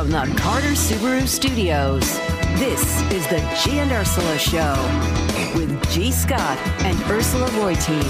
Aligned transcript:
From 0.00 0.12
the 0.12 0.34
Carter 0.40 0.68
Subaru 0.68 1.28
Studios, 1.28 2.18
this 2.58 3.02
is 3.12 3.26
the 3.26 3.38
G 3.62 3.80
and 3.80 3.92
Ursula 3.92 4.38
Show 4.38 4.72
with 5.54 5.90
G. 5.90 6.10
Scott 6.10 6.56
and 6.84 6.98
Ursula 7.02 7.46
Reutin. 7.48 8.02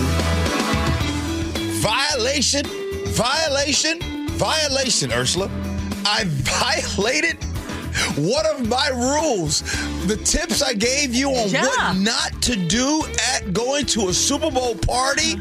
Violation, 1.83 2.65
violation, 3.09 3.99
violation, 4.39 5.13
Ursula. 5.13 5.51
I 6.07 6.27
violated 6.29 7.43
one 8.17 8.47
of 8.47 8.69
my 8.69 8.87
rules. 8.91 9.63
The 10.07 10.17
tips 10.17 10.63
I 10.63 10.75
gave 10.75 11.13
you 11.13 11.31
on 11.31 11.49
Yeah. 11.49 11.67
what 11.67 11.97
not 11.97 12.41
to 12.43 12.55
do 12.55 13.03
at 13.35 13.53
going 13.53 13.85
to 13.87 14.11
a 14.11 14.15
Super 14.15 14.53
Bowl 14.53 14.77
party, 14.77 15.35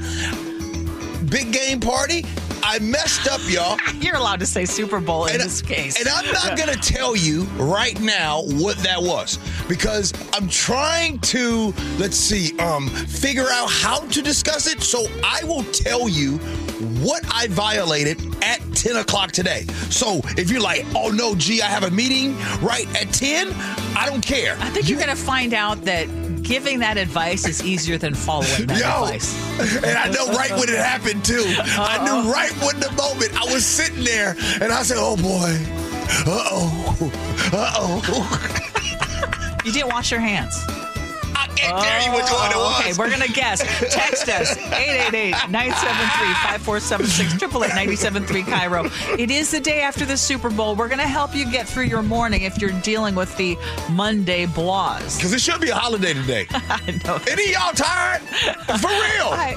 big 1.29 1.53
game 1.53 1.79
party. 1.79 2.25
I 2.63 2.79
messed 2.79 3.27
up, 3.27 3.41
y'all. 3.45 3.77
You're 3.99 4.15
allowed 4.15 4.39
to 4.39 4.45
say 4.45 4.65
Super 4.65 4.99
Bowl 4.99 5.25
in 5.25 5.37
this 5.37 5.61
case. 5.61 5.99
And 5.99 6.07
I'm 6.07 6.31
not 6.31 6.57
going 6.57 6.69
to 6.69 6.79
tell 6.79 7.15
you 7.15 7.43
right 7.57 7.99
now 7.99 8.43
what 8.43 8.77
that 8.79 9.01
was 9.01 9.39
because 9.67 10.13
I'm 10.33 10.47
trying 10.47 11.19
to, 11.19 11.73
let's 11.97 12.17
see, 12.17 12.57
um, 12.59 12.87
figure 12.89 13.47
out 13.49 13.69
how 13.69 13.99
to 13.99 14.21
discuss 14.21 14.67
it. 14.67 14.81
So 14.81 15.07
I 15.23 15.43
will 15.43 15.63
tell 15.65 16.09
you 16.09 16.39
what 16.79 17.23
I 17.33 17.47
violated 17.47 18.19
at 18.43 18.59
10 18.75 18.95
o'clock 18.97 19.31
today. 19.31 19.63
So 19.89 20.21
if 20.37 20.49
you're 20.49 20.61
like, 20.61 20.85
oh 20.95 21.09
no, 21.09 21.35
gee, 21.35 21.61
I 21.61 21.65
have 21.65 21.83
a 21.83 21.91
meeting 21.91 22.37
right 22.61 22.87
at 22.99 23.11
10, 23.13 23.51
I 23.97 24.05
don't 24.09 24.21
care. 24.25 24.55
I 24.59 24.69
think 24.69 24.87
you're 24.89 24.97
going 24.99 25.09
to 25.09 25.15
find 25.15 25.53
out 25.53 25.83
that 25.85 26.07
giving 26.43 26.79
that 26.79 26.97
advice 26.97 27.47
is 27.47 27.63
easier 27.63 27.97
than 27.97 28.13
following 28.15 28.65
that 28.67 28.79
Yo, 28.79 29.03
advice. 29.03 29.77
and 29.83 29.97
I 29.97 30.09
know 30.09 30.27
right 30.33 30.51
when 30.51 30.69
it 30.69 30.77
happened 30.77 31.23
too. 31.25 31.43
I 31.59 32.03
knew 32.03 32.31
right 32.31 32.51
when 32.63 32.79
the 32.79 32.91
moment 32.93 33.33
I 33.39 33.53
was 33.53 33.65
sitting 33.65 34.03
there, 34.03 34.35
and 34.61 34.71
I 34.71 34.81
said, 34.83 34.97
"Oh 34.99 35.15
boy, 35.17 35.55
uh 36.25 36.47
oh, 36.51 37.11
uh 37.53 37.73
oh." 37.77 39.61
You 39.65 39.71
didn't 39.73 39.89
wash 39.89 40.09
your 40.11 40.21
hands. 40.21 40.55
I 41.63 41.81
can't 41.81 42.05
you 42.05 42.11
which 42.13 42.29
uh, 42.31 42.35
one 42.35 42.51
it 42.51 42.57
was. 42.57 42.79
Okay, 42.79 42.93
we're 42.97 43.09
going 43.09 43.21
to 43.27 43.31
guess. 43.31 43.59
Text 43.93 44.29
us 44.29 44.55
888-973-5476 44.57 47.39
888 47.39 48.45
KIRO. 48.45 49.19
It 49.19 49.31
is 49.31 49.51
the 49.51 49.59
day 49.59 49.81
after 49.81 50.05
the 50.05 50.17
Super 50.17 50.49
Bowl. 50.49 50.75
We're 50.75 50.87
going 50.87 50.99
to 50.99 51.07
help 51.07 51.35
you 51.35 51.49
get 51.49 51.67
through 51.67 51.85
your 51.85 52.03
morning 52.03 52.43
if 52.43 52.61
you're 52.61 52.79
dealing 52.81 53.15
with 53.15 53.35
the 53.37 53.57
Monday 53.91 54.45
blahs. 54.45 55.17
Because 55.17 55.33
it 55.33 55.41
should 55.41 55.61
be 55.61 55.69
a 55.69 55.75
holiday 55.75 56.13
today. 56.13 56.47
I 56.51 56.99
know. 57.05 57.19
Any 57.29 57.45
of 57.45 57.51
y'all 57.51 57.73
tired? 57.73 58.21
For 58.21 58.87
real. 58.87 59.29
I, 59.31 59.55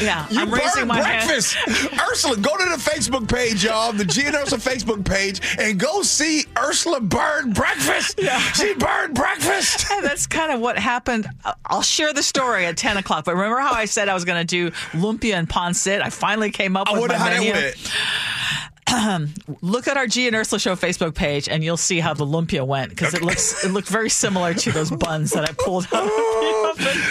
yeah, 0.00 0.28
you 0.30 0.40
I'm 0.40 0.52
raising 0.52 0.86
my 0.86 1.00
breakfast. 1.00 1.54
hand. 1.54 2.00
Ursula, 2.10 2.36
go 2.36 2.56
to 2.56 2.64
the 2.64 2.76
Facebook 2.76 3.28
page, 3.28 3.64
y'all, 3.64 3.92
the 3.92 4.04
G 4.04 4.26
and 4.26 4.34
Ursula 4.36 4.60
Facebook 4.60 5.04
page, 5.04 5.40
and 5.58 5.78
go 5.78 6.02
see 6.02 6.44
Ursula 6.58 7.00
burn 7.00 7.52
breakfast. 7.52 8.18
Yeah. 8.22 8.38
She 8.52 8.74
burned 8.74 9.14
breakfast. 9.14 9.90
And 9.90 10.04
that's 10.04 10.26
kind 10.26 10.52
of 10.52 10.60
what 10.60 10.78
happened. 10.78 11.26
I'll 11.66 11.82
share 11.82 12.12
the 12.12 12.22
story 12.22 12.66
at 12.66 12.76
10 12.76 12.96
o'clock. 12.96 13.24
But 13.24 13.34
remember 13.34 13.58
how 13.58 13.72
I 13.72 13.84
said 13.86 14.08
I 14.08 14.14
was 14.14 14.24
going 14.24 14.38
to 14.40 14.46
do 14.46 14.70
lumpia 14.92 15.34
and 15.34 15.48
pancit? 15.48 16.00
I 16.02 16.10
finally 16.10 16.50
came 16.50 16.76
up 16.76 16.88
I 16.88 16.98
with 16.98 17.10
my 17.10 17.16
how 17.16 17.28
that 17.30 17.40
menu. 17.40 17.72
Look 19.62 19.88
at 19.88 19.96
our 19.96 20.06
G 20.06 20.26
and 20.28 20.36
Ursula 20.36 20.60
Show 20.60 20.76
Facebook 20.76 21.14
page, 21.14 21.48
and 21.48 21.64
you'll 21.64 21.76
see 21.76 21.98
how 21.98 22.14
the 22.14 22.24
lumpia 22.24 22.64
went 22.66 22.90
because 22.90 23.14
it 23.14 23.22
looks 23.22 23.64
it 23.64 23.70
looked 23.72 23.88
very 23.88 24.08
similar 24.08 24.54
to 24.54 24.70
those 24.70 24.90
buns 24.90 25.32
that 25.32 25.48
I 25.48 25.52
pulled 25.58 25.86
out 25.92 26.04
of 26.04 26.08
the 26.08 26.74
oven. 26.86 27.02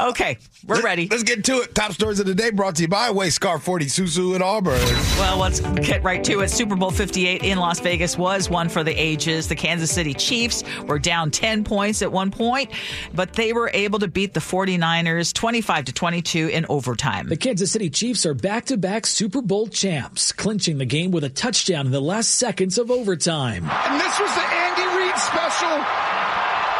Okay, 0.00 0.38
we're 0.66 0.82
ready. 0.82 1.08
Let's 1.08 1.22
get 1.22 1.44
to 1.44 1.60
it. 1.60 1.74
Top 1.74 1.92
stories 1.92 2.18
of 2.18 2.26
the 2.26 2.34
day 2.34 2.50
brought 2.50 2.76
to 2.76 2.82
you 2.82 2.88
by 2.88 3.10
Way 3.10 3.30
Scar 3.30 3.58
40 3.58 3.86
Susu 3.86 4.34
in 4.34 4.42
Auburn. 4.42 4.80
Well, 5.18 5.38
let's 5.38 5.60
get 5.60 6.02
right 6.02 6.22
to 6.24 6.40
it. 6.40 6.48
Super 6.48 6.74
Bowl 6.74 6.90
58 6.90 7.42
in 7.42 7.58
Las 7.58 7.80
Vegas 7.80 8.18
was 8.18 8.50
one 8.50 8.68
for 8.68 8.82
the 8.82 8.92
ages. 8.92 9.48
The 9.48 9.54
Kansas 9.54 9.92
City 9.92 10.12
Chiefs 10.12 10.64
were 10.82 10.98
down 10.98 11.30
10 11.30 11.64
points 11.64 12.02
at 12.02 12.10
one 12.10 12.30
point, 12.30 12.70
but 13.14 13.34
they 13.34 13.52
were 13.52 13.70
able 13.72 13.98
to 14.00 14.08
beat 14.08 14.34
the 14.34 14.40
49ers 14.40 15.32
25 15.32 15.84
to 15.86 15.92
22 15.92 16.48
in 16.48 16.66
overtime. 16.68 17.28
The 17.28 17.36
Kansas 17.36 17.70
City 17.70 17.90
Chiefs 17.90 18.26
are 18.26 18.34
back 18.34 18.66
to 18.66 18.76
back 18.76 19.06
Super 19.06 19.42
Bowl 19.42 19.68
champs, 19.68 20.32
clinching 20.32 20.78
the 20.78 20.86
game 20.86 21.12
with 21.12 21.24
a 21.24 21.30
touchdown 21.30 21.86
in 21.86 21.92
the 21.92 22.00
last 22.00 22.30
seconds 22.30 22.78
of 22.78 22.90
overtime. 22.90 23.70
And 23.70 24.00
this 24.00 24.18
was 24.18 24.34
the 24.34 24.42
Andy 24.42 24.98
Reid 24.98 25.16
special. 25.18 26.03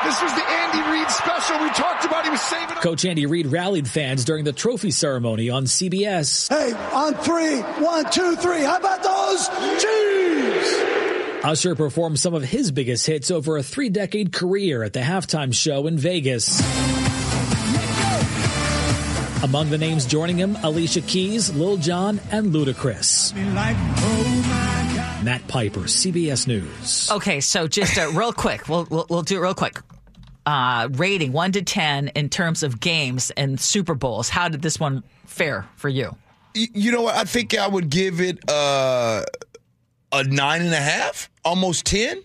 This 0.04 0.22
was 0.22 0.32
the 0.34 0.44
Andy 0.46 0.90
Reid 0.92 1.10
special 1.10 1.58
we 1.60 1.70
talked 1.70 2.04
about. 2.04 2.24
He 2.24 2.30
was 2.30 2.40
saving. 2.42 2.76
Coach 2.76 3.04
Andy 3.06 3.24
Reid 3.24 3.46
rallied 3.46 3.88
fans 3.88 4.24
during 4.24 4.44
the 4.44 4.52
trophy 4.52 4.90
ceremony 4.90 5.48
on 5.48 5.64
CBS. 5.64 6.48
Hey, 6.48 6.72
on 6.92 7.14
three, 7.14 7.60
one, 7.82 8.10
two, 8.10 8.36
three. 8.36 8.60
How 8.60 8.76
about 8.76 9.02
those 9.02 9.48
Chiefs? 9.82 11.44
Usher 11.44 11.74
performed 11.74 12.18
some 12.18 12.34
of 12.34 12.42
his 12.42 12.70
biggest 12.70 13.06
hits 13.06 13.30
over 13.30 13.56
a 13.56 13.62
three 13.62 13.88
decade 13.88 14.32
career 14.32 14.82
at 14.82 14.92
the 14.92 15.00
halftime 15.00 15.54
show 15.54 15.86
in 15.86 15.96
Vegas. 15.96 16.60
Among 19.42 19.68
the 19.68 19.78
names 19.78 20.06
joining 20.06 20.38
him, 20.38 20.56
Alicia 20.62 21.02
Keys, 21.02 21.54
Lil 21.54 21.76
Jon, 21.76 22.20
and 22.30 22.52
Ludacris. 22.52 23.34
Matt 25.22 25.46
Piper, 25.48 25.80
CBS 25.80 26.46
News. 26.46 27.10
Okay, 27.10 27.40
so 27.40 27.66
just 27.68 27.98
uh, 27.98 28.10
real 28.12 28.32
quick, 28.32 28.68
we'll, 28.68 28.86
we'll 28.90 29.06
we'll 29.08 29.22
do 29.22 29.36
it 29.36 29.40
real 29.40 29.54
quick. 29.54 29.80
Uh, 30.46 30.88
rating 30.92 31.32
one 31.32 31.52
to 31.52 31.62
ten 31.62 32.08
in 32.08 32.28
terms 32.28 32.62
of 32.62 32.78
games 32.80 33.30
and 33.36 33.58
Super 33.58 33.94
Bowls. 33.94 34.28
How 34.28 34.48
did 34.48 34.60
this 34.62 34.78
one 34.78 35.02
fare 35.24 35.66
for 35.76 35.88
you? 35.88 36.14
You 36.54 36.92
know 36.92 37.02
what? 37.02 37.16
I 37.16 37.24
think 37.24 37.56
I 37.56 37.66
would 37.66 37.88
give 37.90 38.20
it 38.20 38.38
uh, 38.48 39.24
a 40.12 40.24
nine 40.24 40.62
and 40.62 40.72
a 40.72 40.80
half, 40.80 41.30
almost 41.44 41.86
10. 41.86 42.22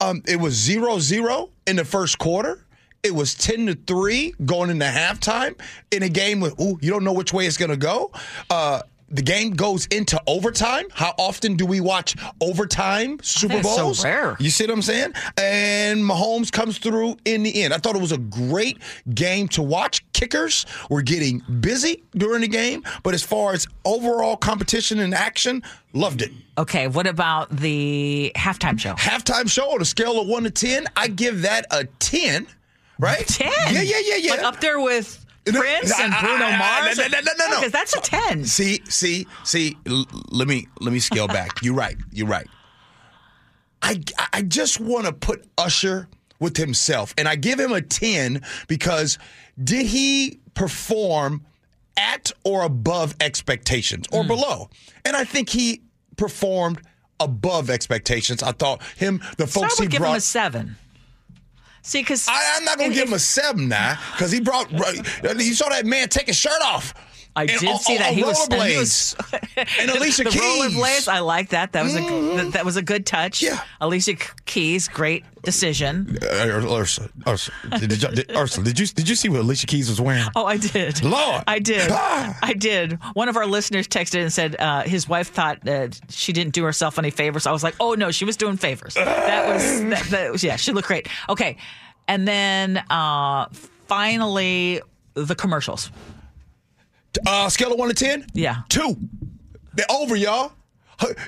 Um, 0.00 0.22
it 0.26 0.40
was 0.40 0.54
zero 0.54 0.98
zero 0.98 1.50
in 1.66 1.76
the 1.76 1.84
first 1.84 2.18
quarter. 2.18 2.66
It 3.02 3.14
was 3.14 3.34
10 3.34 3.66
to 3.66 3.74
3 3.74 4.34
going 4.44 4.70
into 4.70 4.84
halftime 4.84 5.58
in 5.90 6.04
a 6.04 6.08
game 6.08 6.38
with, 6.38 6.60
ooh, 6.60 6.78
you 6.80 6.90
don't 6.90 7.02
know 7.02 7.12
which 7.12 7.32
way 7.32 7.46
it's 7.46 7.56
going 7.56 7.70
to 7.70 7.76
go. 7.76 8.12
Uh, 8.48 8.82
the 9.12 9.22
game 9.22 9.50
goes 9.50 9.86
into 9.86 10.20
overtime. 10.26 10.86
How 10.92 11.14
often 11.18 11.56
do 11.56 11.66
we 11.66 11.80
watch 11.80 12.16
overtime 12.40 13.18
Super 13.22 13.58
it's 13.58 13.74
so 13.74 13.84
Bowls? 13.84 14.04
rare. 14.04 14.36
You 14.40 14.50
see 14.50 14.64
what 14.64 14.72
I'm 14.72 14.82
saying? 14.82 15.12
And 15.38 16.02
Mahomes 16.02 16.50
comes 16.50 16.78
through 16.78 17.18
in 17.24 17.42
the 17.42 17.62
end. 17.62 17.74
I 17.74 17.78
thought 17.78 17.94
it 17.94 18.00
was 18.00 18.12
a 18.12 18.18
great 18.18 18.78
game 19.14 19.48
to 19.48 19.62
watch. 19.62 20.04
Kickers 20.14 20.64
were 20.88 21.02
getting 21.02 21.42
busy 21.60 22.02
during 22.12 22.40
the 22.40 22.48
game, 22.48 22.82
but 23.02 23.12
as 23.14 23.22
far 23.22 23.52
as 23.52 23.66
overall 23.84 24.36
competition 24.36 24.98
and 24.98 25.14
action, 25.14 25.62
loved 25.92 26.22
it. 26.22 26.32
Okay, 26.56 26.88
what 26.88 27.06
about 27.06 27.54
the 27.54 28.32
halftime 28.36 28.78
show? 28.78 28.94
Halftime 28.94 29.48
show 29.48 29.74
on 29.74 29.80
a 29.82 29.84
scale 29.84 30.20
of 30.20 30.26
1 30.26 30.44
to 30.44 30.50
10, 30.50 30.86
I 30.96 31.08
give 31.08 31.42
that 31.42 31.66
a 31.70 31.84
10, 31.84 32.46
right? 32.98 33.26
Ten. 33.26 33.52
Yeah, 33.70 33.82
yeah, 33.82 33.98
yeah, 34.04 34.16
yeah. 34.16 34.30
Like 34.32 34.42
up 34.42 34.60
there 34.60 34.80
with 34.80 35.21
Prince 35.44 35.98
and 35.98 36.14
I- 36.14 36.18
I- 36.18 36.20
Bruno 36.20 36.44
I- 36.44 36.56
Mars. 36.58 36.98
no, 36.98 37.06
no, 37.08 37.20
no, 37.20 37.32
no, 37.38 37.48
no. 37.50 37.56
Because 37.56 37.72
that's 37.72 37.96
a 37.96 38.00
ten. 38.00 38.44
See, 38.44 38.80
see, 38.88 39.26
see. 39.44 39.76
Let 40.30 40.46
me 40.48 40.68
let 40.80 40.92
me 40.92 41.00
scale 41.00 41.26
back. 41.28 41.50
You're 41.62 41.74
right. 41.74 41.96
You're 42.12 42.28
right. 42.28 42.46
I 43.82 44.00
I 44.32 44.42
just 44.42 44.80
want 44.80 45.06
to 45.06 45.12
put 45.12 45.44
Usher 45.58 46.08
with 46.38 46.56
himself, 46.56 47.14
and 47.18 47.28
I 47.28 47.36
give 47.36 47.58
him 47.58 47.72
a 47.72 47.80
ten 47.82 48.42
because 48.68 49.18
did 49.62 49.86
he 49.86 50.38
perform 50.54 51.44
at 51.96 52.30
or 52.44 52.62
above 52.62 53.14
expectations 53.20 54.06
or 54.12 54.22
hmm. 54.22 54.28
below? 54.28 54.70
And 55.04 55.16
I 55.16 55.24
think 55.24 55.48
he 55.48 55.82
performed 56.16 56.80
above 57.18 57.70
expectations. 57.70 58.42
I 58.42 58.52
thought 58.52 58.82
him 58.96 59.20
the 59.38 59.46
So 59.46 59.60
I 59.60 59.64
folks 59.64 59.78
he 59.78 59.84
would 59.84 59.90
give 59.90 60.00
brought. 60.00 60.12
him 60.12 60.16
a 60.16 60.20
seven. 60.20 60.76
See, 61.82 62.00
because 62.00 62.26
I, 62.28 62.54
I'm 62.56 62.64
not 62.64 62.78
gonna 62.78 62.94
give 62.94 63.08
him 63.08 63.14
a 63.14 63.18
seven 63.18 63.68
now 63.68 63.98
because 64.12 64.30
he 64.30 64.40
brought. 64.40 64.70
You 64.70 65.54
saw 65.54 65.68
that 65.68 65.84
man 65.84 66.08
take 66.08 66.28
his 66.28 66.36
shirt 66.36 66.62
off. 66.62 66.94
I 67.34 67.42
And 67.44 67.50
did 67.60 67.78
see 67.80 67.96
that 67.98 68.12
he 68.12 68.22
was, 68.24 68.46
and 68.50 68.62
he 68.62 68.76
was 68.76 69.16
And 69.78 69.90
Alicia 69.90 70.24
the 70.24 70.30
Keys. 70.30 70.40
Mm-hmm. 70.42 70.78
rollerblades. 70.78 71.08
I 71.08 71.20
like 71.20 71.48
that. 71.50 71.72
That 71.72 71.84
was 71.84 71.94
a 71.96 72.00
that, 72.00 72.52
that 72.52 72.64
was 72.64 72.76
a 72.76 72.82
good 72.82 73.06
touch. 73.06 73.42
Yeah. 73.42 73.60
Alicia 73.80 74.16
Keys, 74.44 74.88
great 74.88 75.24
decision. 75.42 76.18
Uh, 76.22 76.26
Ursula, 76.26 77.08
Ursula, 77.26 77.78
did, 77.80 78.02
you, 78.02 78.08
did, 78.08 78.36
Ursula, 78.36 78.64
did 78.64 78.78
you 78.78 78.86
did 78.86 79.08
you 79.08 79.14
see 79.14 79.28
what 79.30 79.40
Alicia 79.40 79.66
Keys 79.66 79.88
was 79.88 80.00
wearing? 80.00 80.26
Oh, 80.36 80.44
I 80.44 80.58
did. 80.58 81.02
Lord. 81.02 81.42
I 81.46 81.58
did. 81.58 81.88
Ah. 81.90 82.38
I 82.42 82.52
did. 82.52 82.98
One 83.14 83.28
of 83.30 83.36
our 83.36 83.46
listeners 83.46 83.88
texted 83.88 84.20
and 84.20 84.32
said 84.32 84.56
uh, 84.58 84.82
his 84.82 85.08
wife 85.08 85.30
thought 85.32 85.66
uh, 85.66 85.88
she 86.10 86.32
didn't 86.34 86.52
do 86.52 86.64
herself 86.64 86.98
any 86.98 87.10
favors. 87.10 87.46
I 87.46 87.52
was 87.52 87.62
like, 87.64 87.74
oh 87.80 87.94
no, 87.94 88.10
she 88.10 88.24
was 88.26 88.36
doing 88.36 88.56
favors. 88.58 88.94
That 88.94 89.48
was 89.48 89.80
that, 89.84 90.04
that 90.10 90.32
was 90.32 90.44
yeah. 90.44 90.56
She 90.56 90.72
looked 90.72 90.88
great. 90.88 91.08
Okay, 91.30 91.56
and 92.06 92.28
then 92.28 92.76
uh, 92.90 93.46
finally 93.86 94.82
the 95.14 95.34
commercials. 95.34 95.90
Uh, 97.26 97.48
scale 97.48 97.72
of 97.72 97.78
one 97.78 97.88
to 97.88 97.94
ten. 97.94 98.26
Yeah. 98.32 98.62
two. 98.68 98.96
They're 99.74 99.86
over, 99.90 100.16
y'all. 100.16 100.52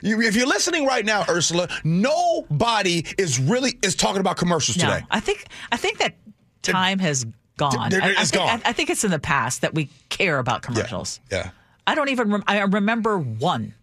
If 0.03 0.37
you're 0.37 0.47
listening 0.47 0.87
right 0.87 1.05
now, 1.05 1.25
Ursula, 1.29 1.69
nobody 1.83 3.05
is 3.19 3.39
really 3.41 3.79
is 3.83 3.95
talking 3.97 4.21
about 4.21 4.37
commercials 4.37 4.77
No, 4.77 4.85
today. 4.93 5.05
I 5.11 5.21
think 5.21 5.47
I 5.73 5.77
think 5.77 5.99
that 5.99 6.15
time 6.63 6.99
has 7.01 7.27
gone. 7.57 7.91
There- 7.91 8.03
I, 8.03 8.11
I 8.11 8.15
think, 8.25 8.33
gone. 8.33 8.63
I, 8.65 8.71
I 8.71 8.73
think 8.73 8.91
it's 8.91 9.05
in 9.05 9.11
the 9.11 9.19
past 9.19 9.63
that 9.63 9.75
we 9.75 9.89
care 10.11 10.39
about 10.39 10.63
commercials. 10.63 11.21
Yeah. 11.31 11.51
I 11.87 11.95
don't 11.95 12.09
even. 12.09 12.31
Rem- 12.31 12.45
I 12.47 12.61
remember 12.63 13.19
one. 13.19 13.75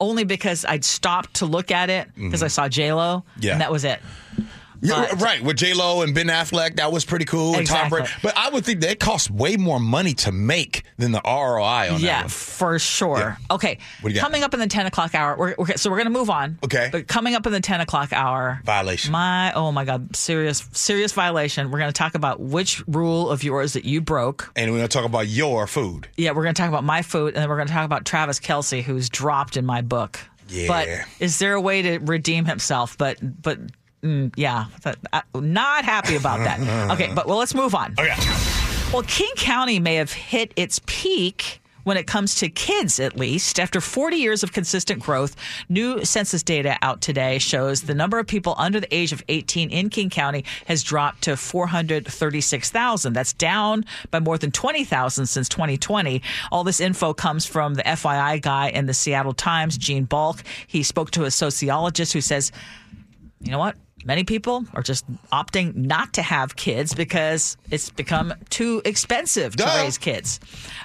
only 0.00 0.24
because 0.24 0.64
I'd 0.64 0.84
stopped 0.84 1.34
to 1.34 1.46
look 1.46 1.70
at 1.70 1.88
it 1.90 2.08
because 2.16 2.42
I 2.42 2.48
saw 2.48 2.68
J 2.68 2.92
Lo, 2.92 3.24
Mm-hmm. 3.36 3.42
Yeah. 3.42 3.52
and 3.52 3.60
that 3.60 3.70
was 3.72 3.84
it. 3.84 4.00
Yeah, 4.80 5.06
But- 5.10 5.20
right. 5.20 5.42
With 5.42 5.56
J 5.56 5.74
Lo 5.74 6.02
and 6.02 6.14
Ben 6.14 6.26
Affleck, 6.26 6.76
that 6.76 6.92
was 6.92 7.04
pretty 7.04 7.24
cool. 7.24 7.54
Exactly. 7.58 8.00
Brady. 8.00 8.12
But 8.22 8.36
I 8.36 8.50
would 8.50 8.64
think 8.64 8.80
that 8.80 9.00
costs 9.00 9.30
way 9.30 9.56
more 9.56 9.80
money 9.80 10.14
to 10.14 10.32
make 10.32 10.82
than 10.98 11.12
the 11.12 11.20
ROI 11.24 11.88
on 11.88 11.94
that. 11.94 12.00
Yeah, 12.00 12.22
that. 12.22 12.30
for 12.30 12.78
sure. 12.78 13.38
Okay, 13.50 13.78
What 14.00 14.08
do 14.10 14.14
you 14.14 14.20
got? 14.20 14.26
coming 14.26 14.42
up 14.42 14.54
in 14.54 14.60
the 14.60 14.66
ten 14.66 14.86
o'clock 14.86 15.14
hour. 15.14 15.36
We're, 15.36 15.54
we're, 15.58 15.76
so 15.76 15.90
we're 15.90 15.96
going 15.96 16.12
to 16.12 16.18
move 16.18 16.30
on. 16.30 16.58
Okay. 16.64 16.88
but 16.92 17.06
coming 17.08 17.34
up 17.34 17.46
in 17.46 17.52
the 17.52 17.60
ten 17.60 17.80
o'clock 17.80 18.12
hour, 18.12 18.60
Violation. 18.64 19.12
My 19.12 19.52
oh 19.54 19.72
my 19.72 19.84
god, 19.84 20.14
serious 20.16 20.68
serious 20.72 21.12
violation. 21.12 21.70
We're 21.70 21.78
going 21.78 21.92
to 21.92 21.98
talk 21.98 22.14
about 22.14 22.40
which 22.40 22.82
rule 22.86 23.30
of 23.30 23.42
yours 23.44 23.72
that 23.74 23.84
you 23.84 24.00
broke. 24.00 24.52
And 24.56 24.70
we're 24.70 24.78
going 24.78 24.88
to 24.88 24.96
talk 24.96 25.04
about 25.06 25.28
your 25.28 25.66
food. 25.66 26.08
Yeah, 26.16 26.32
we're 26.32 26.42
going 26.42 26.54
to 26.54 26.60
talk 26.60 26.68
about 26.68 26.84
my 26.84 27.02
food, 27.02 27.28
and 27.34 27.36
then 27.36 27.48
we're 27.48 27.56
going 27.56 27.68
to 27.68 27.72
talk 27.74 27.84
about 27.84 28.04
Travis 28.04 28.40
Kelce, 28.40 28.82
who's 28.82 29.08
dropped 29.08 29.56
in 29.56 29.64
my 29.66 29.80
book. 29.82 30.18
Yeah. 30.48 30.68
But 30.68 30.88
is 31.18 31.38
there 31.38 31.54
a 31.54 31.60
way 31.60 31.82
to 31.82 31.98
redeem 31.98 32.44
himself? 32.44 32.96
But 32.96 33.18
but 33.42 33.58
mm, 34.06 34.32
yeah, 34.36 34.66
I, 35.12 35.22
not 35.34 35.84
happy 35.84 36.16
about 36.16 36.38
that. 36.40 36.56
Okay, 36.96 37.12
but 37.14 37.26
well, 37.26 37.38
let's 37.38 37.54
move 37.54 37.74
on. 37.74 37.94
Okay. 37.98 38.14
Well, 38.92 39.02
King 39.02 39.32
County 39.36 39.80
may 39.80 39.96
have 39.96 40.12
hit 40.12 40.52
its 40.56 40.80
peak 40.86 41.60
when 41.86 41.96
it 41.96 42.06
comes 42.08 42.34
to 42.34 42.48
kids, 42.48 42.98
at 42.98 43.16
least. 43.16 43.60
After 43.60 43.80
40 43.80 44.16
years 44.16 44.42
of 44.42 44.52
consistent 44.52 45.00
growth, 45.00 45.36
new 45.68 46.04
census 46.04 46.42
data 46.42 46.76
out 46.82 47.00
today 47.00 47.38
shows 47.38 47.82
the 47.82 47.94
number 47.94 48.18
of 48.18 48.26
people 48.26 48.56
under 48.58 48.80
the 48.80 48.92
age 48.92 49.12
of 49.12 49.22
18 49.28 49.70
in 49.70 49.88
King 49.88 50.10
County 50.10 50.44
has 50.66 50.82
dropped 50.82 51.22
to 51.22 51.36
436,000. 51.36 53.12
That's 53.12 53.32
down 53.32 53.84
by 54.10 54.18
more 54.18 54.36
than 54.36 54.50
20,000 54.50 55.26
since 55.26 55.48
2020. 55.48 56.22
All 56.50 56.64
this 56.64 56.80
info 56.80 57.14
comes 57.14 57.46
from 57.46 57.74
the 57.74 57.84
FYI 57.84 58.42
guy 58.42 58.68
in 58.70 58.86
the 58.86 58.94
Seattle 58.94 59.34
Times, 59.34 59.78
Gene 59.78 60.04
Balk. 60.06 60.42
He 60.66 60.82
spoke 60.82 61.12
to 61.12 61.22
a 61.22 61.30
sociologist 61.30 62.12
who 62.12 62.20
says, 62.20 62.50
you 63.40 63.50
know 63.50 63.58
what? 63.58 63.76
Many 64.04 64.22
people 64.22 64.64
are 64.74 64.82
just 64.82 65.04
opting 65.32 65.74
not 65.74 66.12
to 66.14 66.22
have 66.22 66.54
kids 66.54 66.94
because 66.94 67.56
it's 67.72 67.90
become 67.90 68.32
too 68.50 68.80
expensive 68.84 69.56
to 69.56 69.64
Duh. 69.64 69.82
raise 69.82 69.98
kids. 69.98 70.38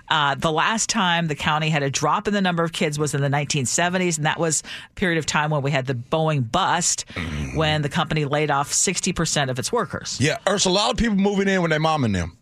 Uh, 0.09 0.33
the 0.36 0.51
last 0.51 0.89
time 0.89 1.27
the 1.27 1.36
county 1.36 1.69
had 1.69 1.83
a 1.83 1.89
drop 1.89 2.27
in 2.27 2.33
the 2.33 2.42
number 2.42 2.63
of 2.63 2.71
kids 2.71 2.98
was 2.98 3.13
in 3.13 3.21
the 3.21 3.30
1970s, 3.30 4.18
and 4.18 4.25
that 4.25 4.39
was 4.39 4.63
a 4.89 4.94
period 4.95 5.19
of 5.19 5.27
time 5.27 5.51
when 5.51 5.62
we 5.62 5.69
had 5.69 5.86
the 5.86 5.94
Boeing 5.94 6.51
bust, 6.51 7.06
when 7.53 7.83
the 7.83 7.89
company 7.89 8.25
laid 8.25 8.50
off 8.50 8.71
60% 8.71 9.50
of 9.50 9.59
its 9.59 9.71
workers. 9.71 10.18
Yeah, 10.19 10.38
there's 10.45 10.65
a 10.65 10.71
lot 10.71 10.89
of 10.89 10.98
people 10.98 11.15
moving 11.15 11.48
in 11.48 11.62
with 11.62 11.69
their 11.69 11.80
mom 11.80 12.03
and 12.03 12.15
them. 12.15 12.38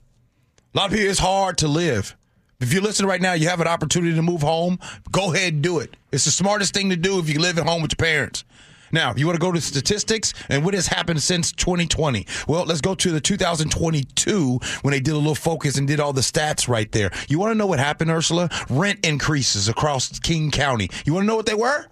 A 0.73 0.77
lot 0.77 0.85
of 0.85 0.91
people, 0.91 1.09
it's 1.09 1.19
hard 1.19 1.57
to 1.57 1.67
live. 1.67 2.15
If 2.61 2.71
you're 2.73 2.81
listening 2.81 3.09
right 3.09 3.21
now, 3.21 3.33
you 3.33 3.49
have 3.49 3.59
an 3.59 3.67
opportunity 3.67 4.15
to 4.15 4.21
move 4.21 4.41
home, 4.41 4.79
go 5.11 5.33
ahead 5.33 5.53
and 5.53 5.61
do 5.61 5.79
it. 5.79 5.97
It's 6.11 6.25
the 6.25 6.31
smartest 6.31 6.73
thing 6.73 6.89
to 6.89 6.95
do 6.95 7.19
if 7.19 7.27
you 7.27 7.39
live 7.39 7.57
at 7.57 7.65
home 7.65 7.81
with 7.81 7.91
your 7.91 8.05
parents. 8.05 8.43
Now, 8.91 9.13
you 9.15 9.25
want 9.25 9.35
to 9.35 9.39
go 9.39 9.51
to 9.51 9.61
statistics 9.61 10.33
and 10.49 10.63
what 10.65 10.73
has 10.73 10.87
happened 10.87 11.21
since 11.21 11.51
2020, 11.51 12.25
well, 12.47 12.65
let's 12.65 12.81
go 12.81 12.95
to 12.95 13.11
the 13.11 13.21
2022 13.21 14.59
when 14.81 14.91
they 14.91 14.99
did 14.99 15.13
a 15.13 15.17
little 15.17 15.35
focus 15.35 15.77
and 15.77 15.87
did 15.87 15.99
all 15.99 16.13
the 16.13 16.21
stats 16.21 16.67
right 16.67 16.91
there. 16.91 17.11
You 17.27 17.39
want 17.39 17.51
to 17.51 17.55
know 17.55 17.67
what 17.67 17.79
happened, 17.79 18.11
Ursula? 18.11 18.49
Rent 18.69 19.05
increases 19.05 19.67
across 19.67 20.19
King 20.19 20.51
County. 20.51 20.89
You 21.05 21.13
want 21.13 21.23
to 21.23 21.27
know 21.27 21.35
what 21.35 21.45
they 21.45 21.55
were? 21.55 21.87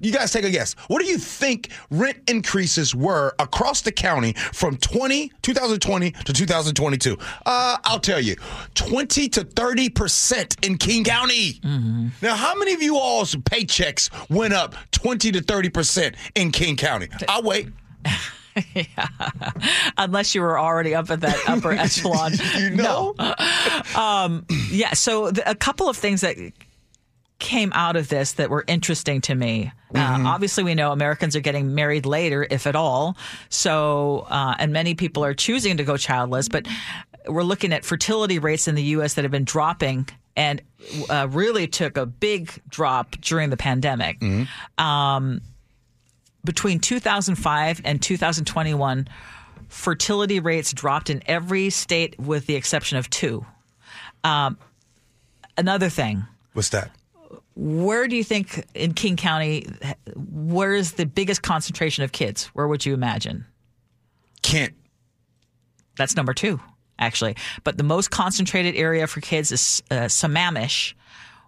You 0.00 0.12
guys 0.12 0.30
take 0.30 0.44
a 0.44 0.50
guess. 0.50 0.74
What 0.88 1.00
do 1.00 1.06
you 1.08 1.16
think 1.18 1.70
rent 1.90 2.18
increases 2.28 2.94
were 2.94 3.34
across 3.38 3.80
the 3.80 3.92
county 3.92 4.34
from 4.34 4.76
20, 4.76 5.32
2020 5.40 6.10
to 6.10 6.32
2022? 6.32 7.16
Uh, 7.46 7.76
I'll 7.84 7.98
tell 8.00 8.20
you, 8.20 8.36
20 8.74 9.28
to 9.30 9.40
30% 9.44 10.66
in 10.66 10.76
King 10.76 11.02
County. 11.04 11.60
Now, 12.20 12.34
how 12.36 12.54
many 12.54 12.74
of 12.74 12.82
you 12.82 12.98
all's 12.98 13.34
paychecks 13.36 14.10
went 14.28 14.52
up 14.52 14.74
20 14.90 15.32
to 15.32 15.40
30% 15.40 16.14
in 16.34 16.52
King 16.52 16.76
County? 16.76 17.08
I'll 17.28 17.42
wait. 17.42 17.68
Unless 19.98 20.34
you 20.34 20.40
were 20.42 20.58
already 20.58 20.94
up 20.94 21.10
at 21.10 21.20
that 21.20 21.38
upper 21.46 21.72
echelon. 21.72 22.32
You 22.58 22.70
know? 22.70 23.14
Yeah, 24.70 24.92
so 24.92 25.30
the, 25.30 25.48
a 25.48 25.54
couple 25.54 25.88
of 25.88 25.96
things 25.96 26.20
that 26.20 26.36
came 27.38 27.72
out 27.74 27.96
of 27.96 28.08
this 28.08 28.32
that 28.34 28.48
were 28.50 28.64
interesting 28.66 29.20
to 29.22 29.34
me. 29.34 29.70
Uh, 29.94 30.22
obviously, 30.26 30.64
we 30.64 30.74
know 30.74 30.92
Americans 30.92 31.36
are 31.36 31.40
getting 31.40 31.74
married 31.74 32.06
later, 32.06 32.46
if 32.50 32.66
at 32.66 32.74
all. 32.74 33.16
So, 33.50 34.26
uh, 34.28 34.54
and 34.58 34.72
many 34.72 34.94
people 34.94 35.24
are 35.24 35.34
choosing 35.34 35.76
to 35.76 35.84
go 35.84 35.96
childless, 35.96 36.48
but 36.48 36.66
we're 37.26 37.42
looking 37.42 37.72
at 37.72 37.84
fertility 37.84 38.38
rates 38.38 38.68
in 38.68 38.74
the 38.74 38.82
U.S. 38.84 39.14
that 39.14 39.24
have 39.24 39.30
been 39.30 39.44
dropping 39.44 40.08
and 40.36 40.62
uh, 41.10 41.28
really 41.30 41.66
took 41.66 41.96
a 41.96 42.06
big 42.06 42.50
drop 42.68 43.12
during 43.20 43.50
the 43.50 43.56
pandemic. 43.56 44.22
Um, 44.78 45.40
between 46.44 46.78
2005 46.78 47.80
and 47.84 48.00
2021, 48.00 49.08
fertility 49.68 50.40
rates 50.40 50.72
dropped 50.72 51.10
in 51.10 51.22
every 51.26 51.70
state 51.70 52.18
with 52.18 52.46
the 52.46 52.54
exception 52.54 52.98
of 52.98 53.10
two. 53.10 53.44
Um, 54.24 54.58
another 55.56 55.88
thing, 55.88 56.24
What's 56.52 56.70
that? 56.70 56.90
Where 57.56 58.06
do 58.06 58.14
you 58.16 58.22
think 58.22 58.64
in 58.74 58.92
King 58.92 59.16
County, 59.16 59.66
where 60.14 60.74
is 60.74 60.92
the 60.92 61.06
biggest 61.06 61.42
concentration 61.42 62.04
of 62.04 62.12
kids? 62.12 62.46
Where 62.48 62.68
would 62.68 62.84
you 62.84 62.92
imagine? 62.92 63.46
Kent. 64.42 64.74
That's 65.96 66.14
number 66.14 66.34
two, 66.34 66.60
actually. 66.98 67.34
But 67.64 67.78
the 67.78 67.82
most 67.82 68.10
concentrated 68.10 68.76
area 68.76 69.06
for 69.06 69.22
kids 69.22 69.50
is 69.50 69.82
uh, 69.90 70.04
Sammamish, 70.04 70.92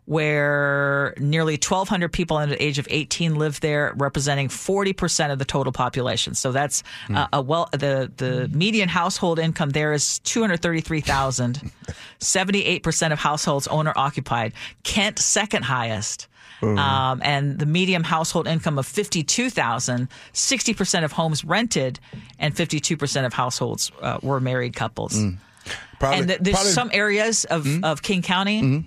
where 0.08 1.12
nearly 1.18 1.54
1,200 1.54 2.10
people 2.12 2.38
under 2.38 2.54
the 2.56 2.62
age 2.62 2.78
of 2.78 2.88
18 2.90 3.34
live 3.34 3.60
there, 3.60 3.92
representing 3.96 4.48
40% 4.48 5.30
of 5.30 5.38
the 5.38 5.44
total 5.44 5.70
population. 5.72 6.34
So 6.34 6.50
that's 6.50 6.82
uh, 7.14 7.26
a 7.32 7.42
well. 7.42 7.68
The 7.72 8.10
the 8.16 8.48
median 8.48 8.88
household 8.88 9.38
income 9.38 9.70
there 9.70 9.92
is 9.92 10.18
233,000. 10.20 11.70
78% 12.20 13.12
of 13.12 13.18
households 13.18 13.66
owner 13.68 13.92
occupied. 13.96 14.52
Kent 14.82 15.18
second 15.18 15.64
highest. 15.64 16.26
Um, 16.60 17.20
and 17.24 17.56
the 17.58 17.66
medium 17.66 18.02
household 18.02 18.48
income 18.48 18.78
of 18.80 18.86
52,000, 18.86 20.08
60% 20.32 21.04
of 21.04 21.12
homes 21.12 21.44
rented, 21.44 22.00
and 22.40 22.52
52% 22.52 23.24
of 23.24 23.32
households 23.32 23.92
uh, 24.02 24.18
were 24.24 24.40
married 24.40 24.74
couples. 24.74 25.16
Probably, 26.00 26.18
and 26.18 26.26
th- 26.28 26.40
there's 26.40 26.56
probably- 26.56 26.72
some 26.72 26.90
areas 26.92 27.44
of, 27.44 27.64
of 27.84 28.02
King 28.02 28.22
County, 28.22 28.84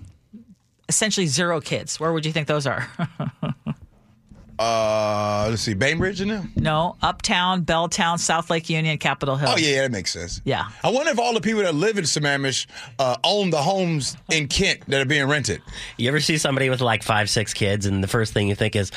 essentially 0.88 1.26
zero 1.26 1.60
kids. 1.60 1.98
Where 2.00 2.12
would 2.12 2.26
you 2.26 2.32
think 2.32 2.46
those 2.48 2.66
are? 2.66 2.88
uh, 4.58 5.46
let's 5.50 5.62
see, 5.62 5.74
Bainbridge 5.74 6.20
in 6.20 6.28
there? 6.28 6.44
no, 6.56 6.96
Uptown, 7.02 7.64
Belltown, 7.64 8.18
South 8.18 8.50
Lake 8.50 8.68
Union, 8.70 8.98
Capitol 8.98 9.36
Hill. 9.36 9.50
Oh 9.52 9.56
yeah, 9.56 9.82
that 9.82 9.90
makes 9.90 10.12
sense. 10.12 10.40
Yeah. 10.44 10.68
I 10.84 10.90
wonder 10.90 11.10
if 11.10 11.18
all 11.18 11.34
the 11.34 11.40
people 11.40 11.62
that 11.62 11.74
live 11.74 11.98
in 11.98 12.04
Sammamish 12.04 12.66
uh, 12.98 13.16
own 13.24 13.50
the 13.50 13.62
homes 13.62 14.16
in 14.30 14.48
Kent 14.48 14.82
that 14.88 15.00
are 15.00 15.04
being 15.06 15.28
rented. 15.28 15.62
You 15.96 16.08
ever 16.08 16.20
see 16.20 16.38
somebody 16.38 16.70
with 16.70 16.80
like 16.80 17.02
five, 17.02 17.30
six 17.30 17.54
kids, 17.54 17.86
and 17.86 18.02
the 18.02 18.08
first 18.08 18.32
thing 18.32 18.48
you 18.48 18.54
think 18.54 18.76
is, 18.76 18.90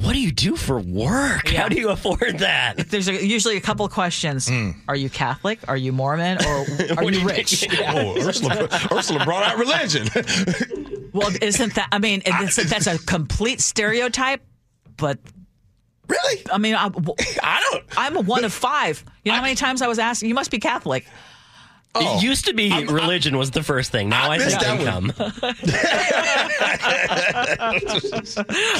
"What 0.00 0.12
do 0.12 0.20
you 0.20 0.32
do 0.32 0.56
for 0.56 0.80
work? 0.80 1.52
Yeah. 1.52 1.62
How 1.62 1.68
do 1.68 1.76
you 1.76 1.90
afford 1.90 2.38
that?" 2.38 2.88
There's 2.88 3.08
a, 3.08 3.24
usually 3.24 3.56
a 3.56 3.60
couple 3.60 3.84
of 3.84 3.92
questions. 3.92 4.50
Are 4.88 4.96
you 4.96 5.10
Catholic? 5.10 5.60
Are 5.68 5.76
you 5.76 5.92
Mormon? 5.92 6.38
Or 6.44 6.66
are 6.96 7.04
you 7.04 7.20
you 7.20 7.26
rich? 7.26 7.66
Yeah. 7.72 7.92
Oh, 7.94 8.26
Ursula, 8.26 8.68
Ursula 8.92 9.24
brought 9.24 9.44
out 9.44 9.58
religion. 9.58 10.08
Well, 11.16 11.32
isn't 11.40 11.74
that? 11.74 11.88
I 11.92 11.98
mean, 11.98 12.22
that's 12.24 12.86
a 12.86 12.98
complete 12.98 13.60
stereotype. 13.60 14.42
But 14.96 15.18
really? 16.08 16.42
I 16.52 16.58
mean, 16.58 16.74
I, 16.74 16.86
I 17.42 17.68
don't. 17.70 17.84
I'm 17.96 18.16
a 18.16 18.20
one 18.20 18.44
of 18.44 18.52
five. 18.52 19.04
You 19.24 19.32
know 19.32 19.36
how 19.36 19.42
many 19.42 19.54
times 19.54 19.82
I 19.82 19.88
was 19.88 19.98
asked? 19.98 20.22
You 20.22 20.34
must 20.34 20.50
be 20.50 20.58
Catholic. 20.58 21.06
Oh. 21.98 22.18
It 22.18 22.22
used 22.22 22.46
to 22.46 22.54
be 22.54 22.70
religion 22.86 23.36
was 23.36 23.50
the 23.50 23.62
first 23.62 23.90
thing. 23.90 24.08
Now 24.08 24.30
I 24.30 24.36
I, 24.36 24.38
think 24.38 24.62
income. 24.80 25.12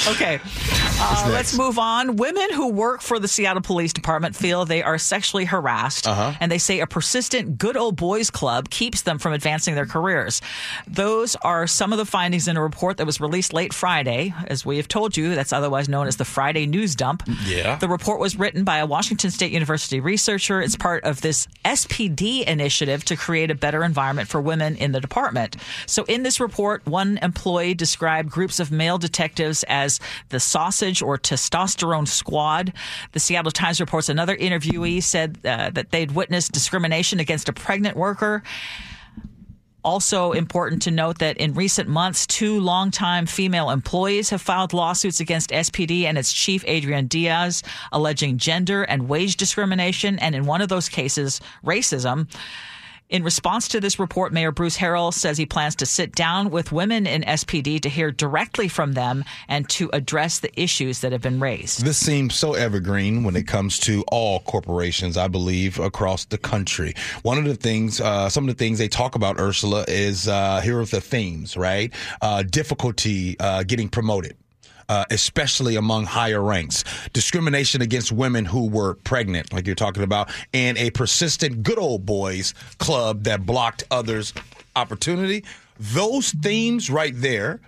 Okay. 0.08 0.40
Uh, 0.99 1.28
let's 1.32 1.56
move 1.56 1.78
on. 1.78 2.16
Women 2.16 2.52
who 2.52 2.68
work 2.68 3.00
for 3.02 3.18
the 3.18 3.28
Seattle 3.28 3.62
Police 3.62 3.92
Department 3.92 4.35
feel 4.35 4.64
they 4.64 4.82
are 4.82 4.99
sexually 4.99 5.44
harassed, 5.44 6.06
and 6.06 6.50
they 6.50 6.58
say 6.58 6.80
a 6.80 6.87
persistent 6.87 7.58
good 7.58 7.76
old 7.76 7.96
boys 7.96 8.30
club 8.30 8.70
keeps 8.70 9.02
them 9.02 9.18
from 9.18 9.32
advancing 9.32 9.75
their 9.75 9.87
careers. 9.87 10.40
Those 10.87 11.37
are 11.37 11.66
some 11.66 11.92
of 11.92 11.99
the 11.99 12.04
findings 12.06 12.49
in 12.49 12.56
a 12.56 12.62
report 12.62 12.96
that 12.99 13.06
was 13.06 13.20
released 13.20 13.52
late 13.52 13.73
Friday. 13.73 14.35
As 14.46 14.64
we 14.64 14.76
have 14.78 14.88
told 14.88 15.16
you, 15.16 15.35
that's 15.35 15.52
otherwise 15.52 15.88
known 15.88 16.06
as 16.06 16.16
the 16.16 16.25
Friday 16.25 16.66
News 16.66 16.94
Dump. 16.94 17.23
Yeah. 17.44 17.76
The 17.76 17.88
report 17.88 18.20
was 18.20 18.38
written 18.38 18.64
by 18.64 18.78
a 18.78 18.87
Washington 18.87 19.30
State 19.30 19.52
University 19.52 20.00
researcher. 20.00 20.61
It's 20.61 20.76
part 20.76 21.04
of 21.04 21.20
this 21.20 21.46
SPD 21.64 22.44
initiative 22.44 23.04
to 23.06 23.16
create 23.16 23.50
a 23.50 23.54
better 23.54 23.84
environment 23.84 24.28
for 24.28 24.40
women 24.40 24.76
in 24.76 24.92
the 24.92 25.00
department. 25.00 25.56
So, 25.86 26.04
in 26.04 26.22
this 26.22 26.40
report, 26.40 26.86
one 26.86 27.18
employee 27.22 27.75
described 27.75 28.30
groups 28.30 28.60
of 28.60 28.70
male 28.70 28.98
detectives 28.98 29.64
as 29.64 30.00
the 30.28 30.40
sausage 30.40 31.02
or 31.02 31.18
testosterone 31.18 32.08
squad. 32.08 32.72
The 33.12 33.20
Seattle 33.20 33.52
Times 33.52 33.80
reports 33.80 34.08
another 34.08 34.36
interviewee 34.36 35.02
said 35.02 35.38
uh, 35.44 35.70
that 35.70 35.90
they'd 35.90 36.12
witnessed 36.12 36.52
discrimination 36.52 37.20
against 37.20 37.48
a 37.48 37.52
pregnant 37.52 37.96
worker. 37.96 38.42
Also, 39.86 40.32
important 40.32 40.82
to 40.82 40.90
note 40.90 41.18
that 41.20 41.36
in 41.36 41.54
recent 41.54 41.88
months, 41.88 42.26
two 42.26 42.58
longtime 42.58 43.25
female 43.25 43.70
employees 43.70 44.30
have 44.30 44.42
filed 44.42 44.72
lawsuits 44.72 45.20
against 45.20 45.50
SPD 45.50 46.02
and 46.02 46.18
its 46.18 46.32
chief, 46.32 46.64
Adrian 46.66 47.06
Diaz, 47.06 47.62
alleging 47.92 48.36
gender 48.36 48.82
and 48.82 49.08
wage 49.08 49.36
discrimination, 49.36 50.18
and 50.18 50.34
in 50.34 50.44
one 50.44 50.60
of 50.60 50.68
those 50.68 50.88
cases, 50.88 51.40
racism. 51.64 52.26
In 53.08 53.22
response 53.22 53.68
to 53.68 53.80
this 53.80 54.00
report, 54.00 54.32
Mayor 54.32 54.50
Bruce 54.50 54.76
Harrell 54.78 55.14
says 55.14 55.38
he 55.38 55.46
plans 55.46 55.76
to 55.76 55.86
sit 55.86 56.12
down 56.12 56.50
with 56.50 56.72
women 56.72 57.06
in 57.06 57.22
SPD 57.22 57.80
to 57.82 57.88
hear 57.88 58.10
directly 58.10 58.66
from 58.66 58.94
them 58.94 59.25
and 59.46 59.68
to 59.70 59.88
address 59.92 60.40
the 60.40 60.60
issues 60.60 61.00
that 61.00 61.12
have 61.12 61.22
been 61.22 61.38
raised. 61.38 61.84
This 61.84 61.98
seems 61.98 62.34
so 62.34 62.54
evergreen 62.54 63.22
when 63.22 63.36
it 63.36 63.46
comes 63.46 63.78
to 63.80 64.02
all 64.08 64.40
corporations, 64.40 65.16
I 65.16 65.28
believe, 65.28 65.78
across 65.78 66.25
the 66.25 66.38
country. 66.38 66.94
One 67.22 67.38
of 67.38 67.44
the 67.44 67.54
things, 67.54 68.00
uh, 68.00 68.28
some 68.28 68.48
of 68.48 68.56
the 68.56 68.58
things 68.58 68.78
they 68.78 68.88
talk 68.88 69.14
about, 69.14 69.38
Ursula, 69.38 69.84
is 69.86 70.26
uh, 70.26 70.60
here 70.62 70.80
are 70.80 70.84
the 70.84 71.00
themes, 71.00 71.56
right? 71.56 71.92
Uh, 72.20 72.42
difficulty 72.42 73.38
uh, 73.38 73.62
getting 73.62 73.88
promoted 73.88 74.36
uh, 74.88 75.05
especially 75.11 75.76
among 75.76 76.05
higher 76.05 76.43
ranks. 76.43 76.85
Discrimination 77.12 77.83
against 77.83 78.12
women 78.12 78.45
who 78.45 78.69
were 78.69 78.95
pregnant, 79.05 79.52
like 79.52 79.66
you're 79.66 79.75
talking 79.75 80.02
about, 80.02 80.31
and 80.55 80.78
a 80.78 80.90
persistent 80.90 81.62
good 81.62 81.78
old 81.78 82.07
boys 82.07 82.55
club 82.78 83.25
that 83.25 83.45
blocked 83.47 83.85
others' 83.90 84.33
opportunity. 84.75 85.45
Those 85.78 86.31
themes 86.31 86.90
right 86.90 87.14
there, 87.14 87.61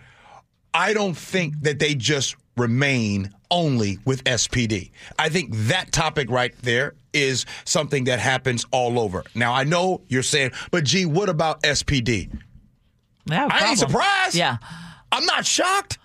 I 0.73 0.93
don't 0.93 1.17
think 1.17 1.61
that 1.63 1.79
they 1.79 1.95
just 1.95 2.37
remain 2.57 3.33
only 3.51 3.99
with 4.05 4.25
SPD. 4.25 4.91
I 5.19 5.29
think 5.29 5.51
that 5.53 5.93
topic 5.93 6.31
right 6.31 6.55
there 6.63 6.95
is 7.13 7.47
something 7.65 8.05
that 8.05 8.19
happens 8.19 8.67
all 8.71 8.99
over. 8.99 9.25
Now, 9.35 9.53
I 9.55 9.65
know 9.65 10.03
you're 10.09 10.23
saying, 10.23 10.53
but 10.71 10.85
gee, 10.85 11.07
what 11.07 11.29
about 11.29 11.63
SPD? 11.63 12.31
Yeah, 13.27 13.49
I 13.51 13.71
ain't 13.71 13.79
surprised. 13.79 14.35
Yeah. 14.35 14.59
I'm 15.11 15.25
not 15.25 15.47
shocked. 15.47 15.99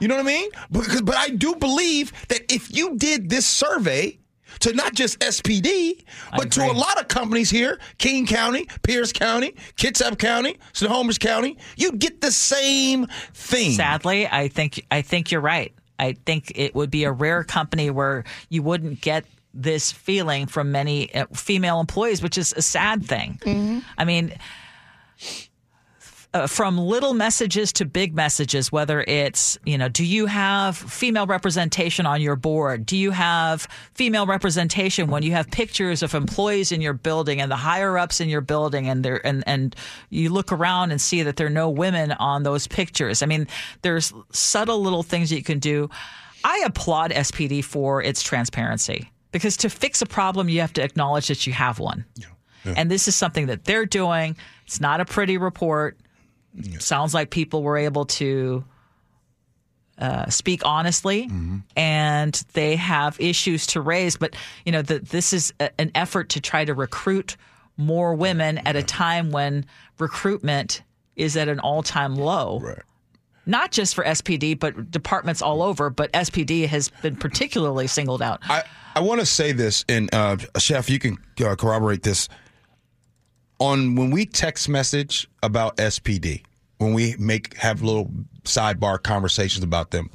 You 0.00 0.08
know 0.08 0.16
what 0.16 0.24
I 0.24 0.26
mean? 0.26 0.50
Because, 0.70 1.02
but 1.02 1.16
I 1.16 1.30
do 1.30 1.54
believe 1.54 2.12
that 2.28 2.52
if 2.52 2.74
you 2.74 2.96
did 2.96 3.30
this 3.30 3.46
survey 3.46 4.18
to 4.60 4.72
not 4.72 4.94
just 4.94 5.18
SPD, 5.20 6.04
but 6.36 6.50
to 6.52 6.64
a 6.64 6.72
lot 6.72 7.00
of 7.00 7.08
companies 7.08 7.50
here, 7.50 7.78
King 7.98 8.26
County, 8.26 8.68
Pierce 8.82 9.12
County, 9.12 9.54
Kitsap 9.76 10.18
County, 10.18 10.56
Snohomish 10.72 11.18
County, 11.18 11.58
you'd 11.76 11.98
get 11.98 12.20
the 12.20 12.32
same 12.32 13.06
thing. 13.34 13.72
Sadly, 13.72 14.26
I 14.26 14.48
think 14.48 14.84
I 14.90 15.02
think 15.02 15.30
you're 15.30 15.40
right. 15.40 15.72
I 15.98 16.12
think 16.26 16.52
it 16.54 16.74
would 16.74 16.90
be 16.90 17.04
a 17.04 17.12
rare 17.12 17.42
company 17.44 17.90
where 17.90 18.24
you 18.48 18.62
wouldn't 18.62 19.00
get 19.00 19.24
this 19.54 19.90
feeling 19.90 20.46
from 20.46 20.70
many 20.70 21.14
uh, 21.14 21.26
female 21.32 21.80
employees, 21.80 22.22
which 22.22 22.36
is 22.36 22.52
a 22.56 22.62
sad 22.62 23.04
thing. 23.06 23.38
Mm-hmm. 23.42 23.78
I 23.96 24.04
mean, 24.04 24.34
uh, 26.36 26.46
from 26.46 26.76
little 26.76 27.14
messages 27.14 27.72
to 27.72 27.86
big 27.86 28.14
messages, 28.14 28.70
whether 28.70 29.00
it's, 29.02 29.56
you 29.64 29.78
know, 29.78 29.88
do 29.88 30.04
you 30.04 30.26
have 30.26 30.76
female 30.76 31.26
representation 31.26 32.04
on 32.04 32.20
your 32.20 32.36
board? 32.36 32.84
Do 32.84 32.94
you 32.94 33.10
have 33.10 33.66
female 33.94 34.26
representation 34.26 35.08
when 35.08 35.22
you 35.22 35.32
have 35.32 35.50
pictures 35.50 36.02
of 36.02 36.14
employees 36.14 36.72
in 36.72 36.82
your 36.82 36.92
building 36.92 37.40
and 37.40 37.50
the 37.50 37.56
higher 37.56 37.96
ups 37.96 38.20
in 38.20 38.28
your 38.28 38.42
building 38.42 38.86
and 38.86 39.02
there 39.02 39.26
and, 39.26 39.44
and 39.46 39.74
you 40.10 40.28
look 40.28 40.52
around 40.52 40.90
and 40.90 41.00
see 41.00 41.22
that 41.22 41.36
there 41.36 41.46
are 41.46 41.50
no 41.50 41.70
women 41.70 42.12
on 42.12 42.42
those 42.42 42.66
pictures? 42.66 43.22
I 43.22 43.26
mean, 43.26 43.46
there's 43.80 44.12
subtle 44.30 44.82
little 44.82 45.02
things 45.02 45.30
that 45.30 45.36
you 45.36 45.42
can 45.42 45.58
do. 45.58 45.88
I 46.44 46.62
applaud 46.66 47.12
SPD 47.12 47.64
for 47.64 48.02
its 48.02 48.22
transparency 48.22 49.10
because 49.32 49.56
to 49.58 49.70
fix 49.70 50.02
a 50.02 50.06
problem, 50.06 50.50
you 50.50 50.60
have 50.60 50.74
to 50.74 50.82
acknowledge 50.82 51.28
that 51.28 51.46
you 51.46 51.54
have 51.54 51.78
one. 51.78 52.04
And 52.76 52.90
this 52.90 53.06
is 53.06 53.14
something 53.14 53.46
that 53.46 53.64
they're 53.64 53.86
doing. 53.86 54.36
It's 54.66 54.80
not 54.80 55.00
a 55.00 55.04
pretty 55.04 55.38
report. 55.38 55.96
Sounds 56.78 57.14
like 57.14 57.30
people 57.30 57.62
were 57.62 57.76
able 57.76 58.06
to 58.06 58.64
uh, 59.98 60.28
speak 60.28 60.62
honestly, 60.64 61.30
and 61.76 62.34
they 62.52 62.76
have 62.76 63.18
issues 63.20 63.66
to 63.68 63.80
raise. 63.80 64.16
But 64.16 64.36
you 64.64 64.72
know, 64.72 64.82
the, 64.82 64.98
this 64.98 65.32
is 65.32 65.54
a, 65.60 65.70
an 65.80 65.90
effort 65.94 66.30
to 66.30 66.40
try 66.40 66.64
to 66.64 66.74
recruit 66.74 67.36
more 67.76 68.14
women 68.14 68.58
at 68.58 68.76
a 68.76 68.82
time 68.82 69.30
when 69.30 69.66
recruitment 69.98 70.82
is 71.14 71.36
at 71.36 71.48
an 71.48 71.60
all-time 71.60 72.14
low. 72.14 72.60
Right. 72.60 72.82
Not 73.46 73.70
just 73.70 73.94
for 73.94 74.04
SPD, 74.04 74.58
but 74.58 74.90
departments 74.90 75.40
all 75.40 75.62
over. 75.62 75.88
But 75.88 76.12
SPD 76.12 76.66
has 76.66 76.88
been 76.88 77.16
particularly 77.16 77.86
singled 77.86 78.20
out. 78.20 78.40
I, 78.42 78.64
I 78.94 79.00
want 79.00 79.20
to 79.20 79.26
say 79.26 79.52
this, 79.52 79.84
and 79.88 80.12
uh, 80.12 80.36
Chef, 80.58 80.90
you 80.90 80.98
can 80.98 81.16
uh, 81.44 81.54
corroborate 81.54 82.02
this. 82.02 82.28
On 83.58 83.94
when 83.94 84.10
we 84.10 84.26
text 84.26 84.68
message 84.68 85.28
about 85.42 85.76
SPD, 85.78 86.42
when 86.78 86.92
we 86.92 87.16
make 87.18 87.56
have 87.56 87.82
little 87.82 88.10
sidebar 88.44 89.02
conversations 89.02 89.64
about 89.64 89.90
them, 89.90 90.10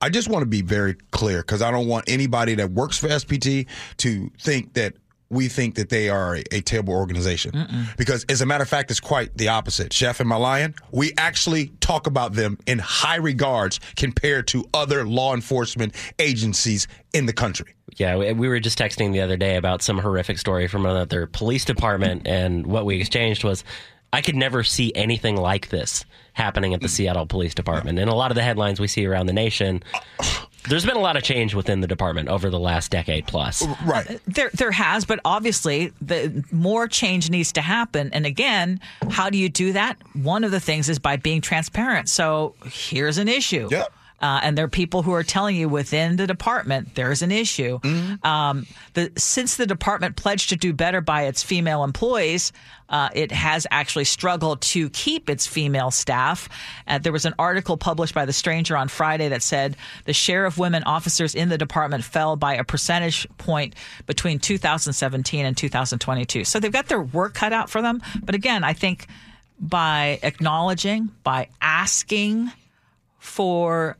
I 0.00 0.10
just 0.10 0.28
want 0.28 0.42
to 0.42 0.46
be 0.46 0.60
very 0.60 0.94
clear 1.12 1.38
because 1.38 1.62
I 1.62 1.70
don't 1.70 1.86
want 1.86 2.08
anybody 2.08 2.54
that 2.56 2.70
works 2.72 2.98
for 2.98 3.08
SPD 3.08 3.66
to 3.98 4.30
think 4.40 4.74
that 4.74 4.94
we 5.30 5.48
think 5.48 5.74
that 5.76 5.88
they 5.88 6.08
are 6.08 6.36
a, 6.36 6.44
a 6.52 6.60
terrible 6.60 6.94
organization. 6.94 7.66
Because 7.96 8.24
as 8.28 8.40
a 8.40 8.46
matter 8.46 8.62
of 8.62 8.68
fact, 8.68 8.90
it's 8.90 9.00
quite 9.00 9.36
the 9.36 9.48
opposite. 9.48 9.92
Chef 9.92 10.20
and 10.20 10.28
my 10.28 10.36
lion, 10.36 10.74
we 10.92 11.12
actually 11.18 11.68
talk 11.80 12.06
about 12.06 12.34
them 12.34 12.58
in 12.66 12.78
high 12.78 13.16
regards 13.16 13.80
compared 13.96 14.46
to 14.48 14.64
other 14.74 15.06
law 15.06 15.34
enforcement 15.34 15.94
agencies 16.18 16.86
in 17.12 17.26
the 17.26 17.32
country. 17.32 17.74
Yeah, 17.96 18.16
we- 18.16 18.32
we 18.32 18.48
were 18.48 18.60
just 18.60 18.78
texting 18.78 19.12
the 19.12 19.20
other 19.20 19.36
day 19.36 19.56
about 19.56 19.82
some 19.82 19.98
horrific 19.98 20.38
story 20.38 20.68
from 20.68 20.84
another 20.86 21.26
police 21.26 21.64
department, 21.64 22.26
and 22.26 22.66
what 22.66 22.84
we 22.84 23.00
exchanged 23.00 23.44
was 23.44 23.64
I 24.12 24.20
could 24.20 24.36
never 24.36 24.62
see 24.62 24.92
anything 24.94 25.36
like 25.36 25.70
this 25.70 26.04
happening 26.34 26.72
at 26.72 26.80
the 26.80 26.86
mm. 26.86 26.90
Seattle 26.90 27.26
Police 27.26 27.52
Department. 27.52 27.98
And 27.98 28.08
a 28.08 28.14
lot 28.14 28.30
of 28.30 28.36
the 28.36 28.42
headlines 28.42 28.78
we 28.78 28.86
see 28.86 29.06
around 29.06 29.26
the 29.26 29.32
nation, 29.32 29.82
there's 30.68 30.84
been 30.84 30.96
a 30.96 31.00
lot 31.00 31.16
of 31.16 31.22
change 31.22 31.54
within 31.54 31.80
the 31.80 31.86
department 31.86 32.28
over 32.28 32.50
the 32.50 32.58
last 32.58 32.90
decade 32.90 33.26
plus. 33.26 33.66
Right. 33.84 34.20
There, 34.26 34.50
there 34.54 34.70
has, 34.70 35.04
but 35.04 35.20
obviously, 35.24 35.92
the 36.00 36.44
more 36.50 36.88
change 36.88 37.30
needs 37.30 37.52
to 37.52 37.60
happen. 37.60 38.10
And 38.12 38.26
again, 38.26 38.80
how 39.10 39.30
do 39.30 39.38
you 39.38 39.48
do 39.48 39.72
that? 39.72 39.96
One 40.14 40.44
of 40.44 40.50
the 40.50 40.60
things 40.60 40.88
is 40.88 40.98
by 40.98 41.16
being 41.16 41.40
transparent. 41.40 42.08
So 42.08 42.54
here's 42.64 43.18
an 43.18 43.28
issue. 43.28 43.68
Yep. 43.70 43.92
Uh, 44.24 44.40
and 44.42 44.56
there 44.56 44.64
are 44.64 44.68
people 44.68 45.02
who 45.02 45.12
are 45.12 45.22
telling 45.22 45.54
you 45.54 45.68
within 45.68 46.16
the 46.16 46.26
department 46.26 46.94
there's 46.94 47.20
an 47.20 47.30
issue. 47.30 47.78
Um, 48.22 48.66
the, 48.94 49.12
since 49.18 49.56
the 49.56 49.66
department 49.66 50.16
pledged 50.16 50.48
to 50.48 50.56
do 50.56 50.72
better 50.72 51.02
by 51.02 51.24
its 51.24 51.42
female 51.42 51.84
employees, 51.84 52.50
uh, 52.88 53.10
it 53.12 53.30
has 53.32 53.66
actually 53.70 54.04
struggled 54.04 54.62
to 54.62 54.88
keep 54.88 55.28
its 55.28 55.46
female 55.46 55.90
staff. 55.90 56.48
Uh, 56.88 56.96
there 56.96 57.12
was 57.12 57.26
an 57.26 57.34
article 57.38 57.76
published 57.76 58.14
by 58.14 58.24
The 58.24 58.32
Stranger 58.32 58.78
on 58.78 58.88
Friday 58.88 59.28
that 59.28 59.42
said 59.42 59.76
the 60.06 60.14
share 60.14 60.46
of 60.46 60.56
women 60.56 60.84
officers 60.84 61.34
in 61.34 61.50
the 61.50 61.58
department 61.58 62.02
fell 62.02 62.34
by 62.34 62.54
a 62.54 62.64
percentage 62.64 63.28
point 63.36 63.74
between 64.06 64.38
2017 64.38 65.44
and 65.44 65.54
2022. 65.54 66.44
So 66.44 66.60
they've 66.60 66.72
got 66.72 66.88
their 66.88 67.02
work 67.02 67.34
cut 67.34 67.52
out 67.52 67.68
for 67.68 67.82
them. 67.82 68.00
But 68.22 68.34
again, 68.34 68.64
I 68.64 68.72
think 68.72 69.06
by 69.60 70.18
acknowledging, 70.22 71.10
by 71.24 71.48
asking 71.60 72.50
for 73.18 73.98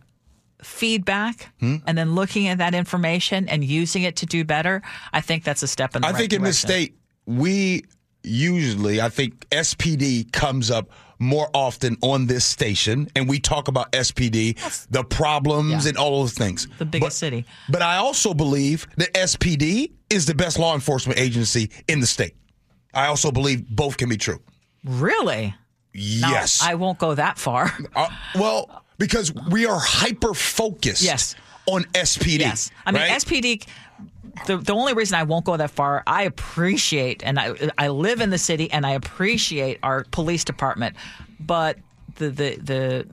feedback 0.64 1.52
Hmm? 1.60 1.76
and 1.86 1.96
then 1.96 2.14
looking 2.14 2.48
at 2.48 2.58
that 2.58 2.74
information 2.74 3.48
and 3.48 3.64
using 3.64 4.02
it 4.02 4.16
to 4.16 4.26
do 4.26 4.44
better, 4.44 4.82
I 5.12 5.20
think 5.20 5.44
that's 5.44 5.62
a 5.62 5.68
step 5.68 5.94
in 5.94 6.02
the 6.02 6.08
I 6.08 6.10
right 6.12 6.18
think 6.18 6.32
in 6.32 6.42
this 6.42 6.58
state, 6.58 6.94
we 7.26 7.84
usually, 8.22 9.00
I 9.00 9.08
think 9.10 9.46
SPD 9.50 10.30
comes 10.32 10.70
up 10.70 10.90
more 11.20 11.48
often 11.54 11.96
on 12.02 12.26
this 12.26 12.44
station, 12.44 13.08
and 13.14 13.28
we 13.28 13.38
talk 13.38 13.68
about 13.68 13.92
SPD, 13.92 14.56
the 14.90 15.04
problems, 15.04 15.84
Yeah. 15.84 15.90
and 15.90 15.98
all 15.98 16.20
those 16.22 16.32
things. 16.32 16.66
The 16.78 16.84
biggest 16.84 17.06
But- 17.08 17.12
city. 17.14 17.44
But 17.68 17.82
I 17.82 17.96
also 17.96 18.34
believe 18.34 18.86
that 18.96 19.16
SPD 19.16 19.92
is 20.10 20.26
the 20.26 20.34
best 20.34 20.58
law 20.58 20.74
enforcement 20.74 21.18
agency 21.20 21.70
in 21.88 22.00
the 22.00 22.06
state. 22.06 22.34
I 22.92 23.06
also 23.06 23.30
believe 23.30 23.68
both 23.68 23.96
can 23.96 24.08
be 24.08 24.16
true. 24.16 24.40
Really? 24.84 25.54
Now, 25.94 26.30
yes. 26.30 26.60
I 26.62 26.74
won't 26.74 26.98
go 26.98 27.14
that 27.14 27.38
far. 27.38 27.72
Uh, 27.94 28.08
well, 28.34 28.83
because 28.98 29.32
we 29.50 29.66
are 29.66 29.78
hyper 29.80 30.34
focused 30.34 31.02
Yes. 31.02 31.34
on 31.66 31.84
SPD. 31.94 32.40
Yes. 32.40 32.70
I 32.86 32.92
mean, 32.92 33.02
right? 33.02 33.10
SPD. 33.12 33.66
The, 34.46 34.56
the 34.56 34.72
only 34.72 34.94
reason 34.94 35.16
I 35.18 35.22
won't 35.22 35.44
go 35.44 35.56
that 35.56 35.70
far, 35.70 36.02
I 36.06 36.24
appreciate, 36.24 37.22
and 37.24 37.38
I 37.38 37.54
I 37.78 37.88
live 37.88 38.20
in 38.20 38.30
the 38.30 38.38
city, 38.38 38.70
and 38.70 38.84
I 38.84 38.90
appreciate 38.90 39.78
our 39.82 40.04
police 40.10 40.42
department, 40.44 40.96
but 41.38 41.78
the 42.16 42.30
the 42.30 42.56
the 42.56 43.06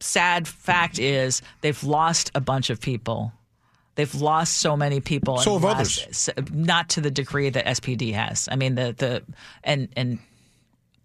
sad 0.00 0.48
fact 0.48 0.98
is 0.98 1.42
they've 1.60 1.82
lost 1.84 2.30
a 2.34 2.40
bunch 2.40 2.70
of 2.70 2.80
people. 2.80 3.32
They've 3.96 4.14
lost 4.14 4.58
so 4.58 4.76
many 4.76 5.00
people. 5.00 5.38
So 5.38 5.54
have 5.58 5.62
the 5.62 5.68
others. 5.68 6.30
Not 6.52 6.88
to 6.90 7.00
the 7.00 7.10
degree 7.10 7.50
that 7.50 7.66
SPD 7.66 8.14
has. 8.14 8.48
I 8.50 8.56
mean, 8.56 8.76
the 8.76 8.94
the 8.96 9.22
and 9.64 9.88
and 9.96 10.20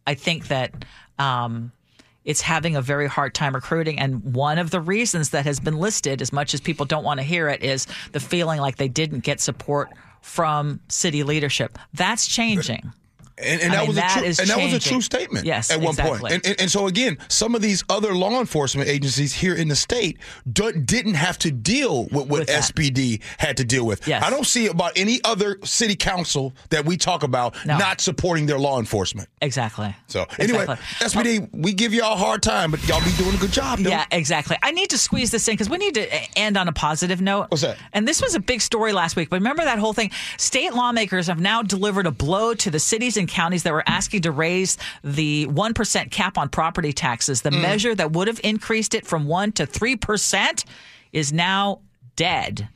I 0.06 0.14
think 0.14 0.48
that 0.48 0.86
um, 1.20 1.72
it's 2.26 2.42
having 2.42 2.76
a 2.76 2.82
very 2.82 3.08
hard 3.08 3.34
time 3.34 3.54
recruiting. 3.54 4.00
And 4.00 4.34
one 4.34 4.58
of 4.58 4.72
the 4.72 4.80
reasons 4.80 5.32
that 5.32 5.46
has 5.46 5.60
been 5.60 5.78
listed, 5.78 6.22
as 6.22 6.32
much 6.32 6.54
as 6.54 6.62
people 6.62 6.86
don't 6.86 7.04
want 7.04 7.20
to 7.20 7.24
hear 7.24 7.50
it, 7.50 7.64
is 7.64 7.88
the 8.12 8.20
feeling 8.20 8.60
like 8.60 8.78
they 8.78 8.88
didn't 8.88 9.20
get 9.20 9.42
support 9.42 9.90
from 10.22 10.80
city 10.88 11.24
leadership. 11.24 11.78
That's 11.94 12.28
changing. 12.28 12.94
And, 13.38 13.62
and 13.62 13.74
that 13.74 13.80
mean, 13.80 13.88
was 13.88 13.96
that 13.96 14.18
a 14.18 14.20
true, 14.20 14.28
and 14.28 14.50
that 14.50 14.58
was 14.64 14.74
a 14.74 14.80
true 14.80 15.02
statement. 15.02 15.46
Yes, 15.46 15.72
at 15.72 15.80
one 15.80 15.90
exactly. 15.90 16.20
point. 16.20 16.34
And, 16.34 16.46
and, 16.46 16.62
and 16.62 16.72
so 16.72 16.88
again, 16.88 17.18
some 17.30 17.56
of 17.56 17.62
these 17.62 17.84
other 17.90 18.14
law 18.14 18.40
enforcement 18.40 18.88
agencies 18.90 19.34
here 19.34 19.56
in 19.56 19.68
the 19.68 19.76
state 19.76 20.20
do, 20.52 20.72
didn't 20.72 21.16
have 21.16 21.38
to 21.40 21.52
deal 21.52 22.04
with 22.06 22.14
what 22.14 22.30
With 22.30 22.48
that. 22.48 22.64
SPD 22.64 23.22
had 23.40 23.58
to 23.58 23.66
deal 23.66 23.86
with. 23.86 24.08
Yes. 24.08 24.24
I 24.24 24.30
don't 24.30 24.46
see 24.46 24.68
about 24.68 24.92
any 24.96 25.20
other 25.24 25.58
city 25.64 25.96
council 25.96 26.54
that 26.70 26.86
we 26.86 26.96
talk 26.98 27.24
about 27.24 27.56
No. 27.66 27.78
not 27.78 28.02
supporting 28.02 28.46
their 28.46 28.60
law 28.60 28.78
enforcement. 28.80 29.30
Exactly. 29.42 29.96
So 30.08 30.26
anyway, 30.40 30.66
uh, 30.68 30.76
Exactly. 31.02 31.40
SPD, 31.40 31.50
we 31.54 31.74
give 31.74 31.94
y'all 31.94 32.14
a 32.14 32.18
hard 32.18 32.44
time, 32.44 32.72
but 32.72 32.88
y'all 32.88 33.04
be 33.04 33.12
doing 33.18 33.36
a 33.36 33.40
good 33.40 33.52
job. 33.52 33.80
Yeah, 33.80 34.06
exactly. 34.12 34.58
I 34.62 34.72
need 34.72 34.92
to 34.92 34.98
squeeze 34.98 35.32
this 35.32 35.48
in 35.48 35.54
because 35.54 35.70
we 35.70 35.78
need 35.78 35.96
to 35.96 36.08
end 36.38 36.56
on 36.58 36.68
a 36.68 36.72
positive 36.74 37.20
note. 37.22 37.48
What's 37.50 37.64
that? 37.64 37.78
And 37.94 38.08
this 38.08 38.22
was 38.22 38.36
a 38.36 38.40
big 38.40 38.62
story 38.62 38.94
last 38.94 39.16
week. 39.16 39.30
But 39.30 39.38
remember 39.38 39.64
that 39.64 39.80
whole 39.80 39.94
thing? 39.94 40.12
State 40.38 40.74
lawmakers 40.74 41.28
have 41.28 41.40
now 41.40 41.62
delivered 41.64 42.06
a 42.06 42.12
blow 42.12 42.54
to 42.54 42.70
the 42.72 42.80
cities 42.80 43.18
and 43.18 43.23
counties 43.28 43.64
that 43.64 43.74
were 43.74 43.84
asking 43.88 44.22
to 44.22 44.32
raise 44.32 44.78
the 45.04 45.48
1% 45.48 46.12
cap 46.12 46.38
on 46.38 46.50
property 46.50 46.94
taxes. 46.94 47.42
Mm. 47.42 47.44
The 47.44 47.52
measure 47.52 47.96
that 47.96 48.12
would 48.12 48.28
have 48.28 48.40
increased 48.44 48.94
it 48.94 49.06
from 49.06 49.28
1 49.28 49.54
to 49.54 49.68
3% 49.68 50.66
is 51.12 51.34
now 51.34 51.80
dead. 52.16 52.68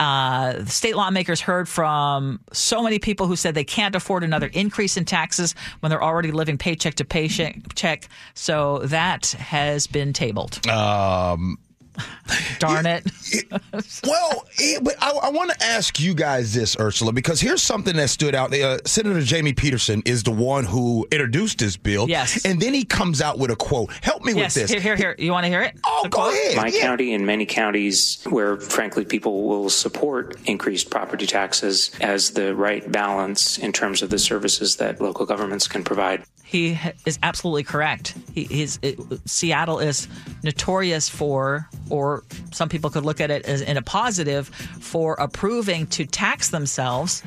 Uh, 0.00 0.64
state 0.64 0.96
lawmakers 0.96 1.40
heard 1.40 1.68
from 1.68 2.40
so 2.52 2.82
many 2.82 2.98
people 2.98 3.28
who 3.28 3.36
said 3.36 3.54
they 3.54 3.62
can't 3.62 3.94
afford 3.94 4.24
another 4.24 4.48
increase 4.52 4.96
in 4.96 5.04
taxes 5.04 5.54
when 5.80 5.90
they're 5.90 6.02
already 6.02 6.32
living 6.32 6.58
paycheck 6.58 6.94
to 6.94 7.04
paycheck. 7.04 8.08
So 8.34 8.78
that 8.80 9.26
has 9.38 9.86
been 9.86 10.12
tabled. 10.12 10.66
Um, 10.68 11.58
Darn 12.58 12.86
it. 12.86 13.04
well, 14.06 14.46
eh, 14.60 14.78
but 14.82 14.94
I, 15.00 15.10
I 15.24 15.30
want 15.30 15.50
to 15.52 15.62
ask 15.64 16.00
you 16.00 16.14
guys 16.14 16.54
this, 16.54 16.76
Ursula, 16.78 17.12
because 17.12 17.40
here's 17.40 17.62
something 17.62 17.94
that 17.96 18.10
stood 18.10 18.34
out. 18.34 18.52
Uh, 18.54 18.78
Senator 18.84 19.20
Jamie 19.22 19.52
Pedersen 19.52 20.02
is 20.04 20.22
the 20.22 20.30
one 20.30 20.64
who 20.64 21.06
introduced 21.12 21.58
this 21.58 21.76
bill. 21.76 22.08
Yes. 22.08 22.44
And 22.44 22.60
then 22.60 22.74
he 22.74 22.84
comes 22.84 23.20
out 23.20 23.38
with 23.38 23.50
a 23.50 23.56
quote. 23.56 23.90
Help 24.02 24.24
me 24.24 24.32
yes, 24.32 24.54
with 24.56 24.62
this. 24.64 24.70
here, 24.70 24.80
here, 24.80 24.96
here. 24.96 25.14
You 25.18 25.32
want 25.32 25.44
to 25.44 25.48
hear 25.50 25.62
it? 25.62 25.76
Oh, 25.86 26.00
The 26.04 26.08
go 26.08 26.18
quote? 26.22 26.32
ahead. 26.34 26.56
my 26.56 26.68
Yeah. 26.68 26.80
county 26.82 27.14
and 27.14 27.26
many 27.26 27.46
counties 27.46 28.18
where, 28.28 28.56
frankly, 28.56 29.04
people 29.04 29.44
will 29.48 29.70
support 29.70 30.36
increased 30.46 30.90
property 30.90 31.26
taxes 31.26 31.90
as 32.00 32.30
the 32.32 32.54
right 32.54 32.90
balance 32.90 33.58
in 33.58 33.72
terms 33.72 34.02
of 34.02 34.10
the 34.10 34.18
services 34.18 34.76
that 34.76 35.00
local 35.00 35.26
governments 35.26 35.68
can 35.68 35.84
provide. 35.84 36.24
He 36.44 36.78
is 37.04 37.18
absolutely 37.22 37.64
correct. 37.64 38.14
He 38.32 38.42
is 38.62 38.78
it, 38.82 38.98
Seattle 39.24 39.78
is 39.80 40.06
notorious 40.42 41.08
for, 41.08 41.68
or 41.90 42.22
some 42.52 42.68
people 42.68 42.90
could 42.90 43.04
look 43.04 43.20
at 43.20 43.30
it 43.30 43.44
as 43.46 43.62
in 43.62 43.76
a 43.76 43.82
positive, 43.82 44.48
for 44.80 45.14
approving 45.14 45.86
to 45.88 46.04
tax 46.06 46.50
themselves. 46.50 47.22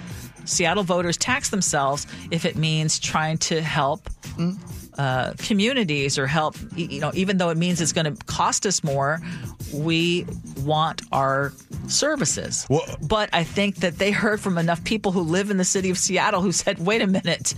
Seattle 0.45 0.83
voters 0.83 1.17
tax 1.17 1.49
themselves 1.49 2.07
if 2.31 2.45
it 2.45 2.55
means 2.55 2.99
trying 2.99 3.37
to 3.39 3.61
help 3.61 4.09
uh, 4.97 5.33
communities 5.39 6.17
or 6.17 6.25
help. 6.27 6.55
You 6.75 7.01
know, 7.01 7.11
even 7.13 7.37
though 7.37 7.49
it 7.49 7.57
means 7.57 7.81
it's 7.81 7.91
going 7.93 8.15
to 8.15 8.25
cost 8.25 8.65
us 8.65 8.83
more, 8.83 9.19
we 9.73 10.25
want 10.59 11.01
our 11.11 11.51
services. 11.87 12.65
Well- 12.69 12.85
but 13.01 13.29
I 13.33 13.43
think 13.43 13.77
that 13.77 13.97
they 13.97 14.11
heard 14.11 14.39
from 14.39 14.57
enough 14.57 14.83
people 14.83 15.11
who 15.11 15.21
live 15.21 15.49
in 15.51 15.57
the 15.57 15.65
city 15.65 15.89
of 15.89 15.97
Seattle 15.97 16.41
who 16.41 16.51
said, 16.51 16.79
"Wait 16.79 17.01
a 17.01 17.07
minute." 17.07 17.53